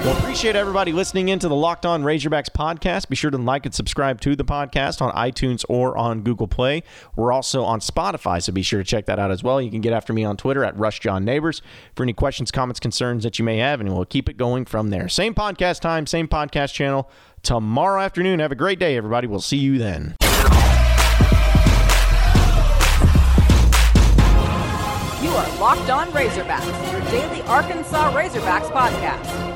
Well, 0.06 0.16
appreciate 0.18 0.54
everybody 0.54 0.92
listening 0.92 1.30
into 1.30 1.48
the 1.48 1.56
Locked 1.56 1.84
On 1.84 2.04
Razorbacks 2.04 2.48
podcast. 2.48 3.08
Be 3.08 3.16
sure 3.16 3.32
to 3.32 3.38
like 3.38 3.66
and 3.66 3.74
subscribe 3.74 4.20
to 4.20 4.36
the 4.36 4.44
podcast 4.44 5.02
on 5.02 5.12
iTunes 5.14 5.64
or 5.68 5.98
on 5.98 6.22
Google 6.22 6.46
Play. 6.46 6.84
We're 7.16 7.32
also 7.32 7.64
on 7.64 7.80
Spotify, 7.80 8.40
so 8.40 8.52
be 8.52 8.62
sure 8.62 8.78
to 8.78 8.84
check 8.84 9.06
that 9.06 9.18
out 9.18 9.32
as 9.32 9.42
well. 9.42 9.60
You 9.60 9.68
can 9.68 9.80
get 9.80 9.92
after 9.92 10.12
me 10.12 10.22
on 10.22 10.36
Twitter 10.36 10.62
at 10.62 10.76
RushJohnNeighbors 10.76 11.60
for 11.96 12.04
any 12.04 12.12
questions, 12.12 12.52
comments, 12.52 12.78
concerns 12.78 13.24
that 13.24 13.40
you 13.40 13.44
may 13.44 13.58
have, 13.58 13.80
and 13.80 13.92
we'll 13.92 14.04
keep 14.04 14.28
it 14.28 14.36
going 14.36 14.64
from 14.64 14.90
there. 14.90 15.08
Same 15.08 15.34
podcast 15.34 15.80
time, 15.80 16.06
same 16.06 16.28
podcast 16.28 16.72
channel 16.72 17.10
tomorrow 17.42 18.00
afternoon. 18.00 18.38
Have 18.38 18.52
a 18.52 18.54
great 18.54 18.78
day, 18.78 18.96
everybody. 18.96 19.26
We'll 19.26 19.40
see 19.40 19.56
you 19.56 19.76
then. 19.76 20.14
You 25.20 25.30
are 25.32 25.58
Locked 25.58 25.90
On 25.90 26.06
Razorbacks, 26.12 26.92
your 26.92 27.00
daily 27.10 27.42
Arkansas 27.42 28.12
Razorbacks 28.12 28.70
podcast 28.70 29.55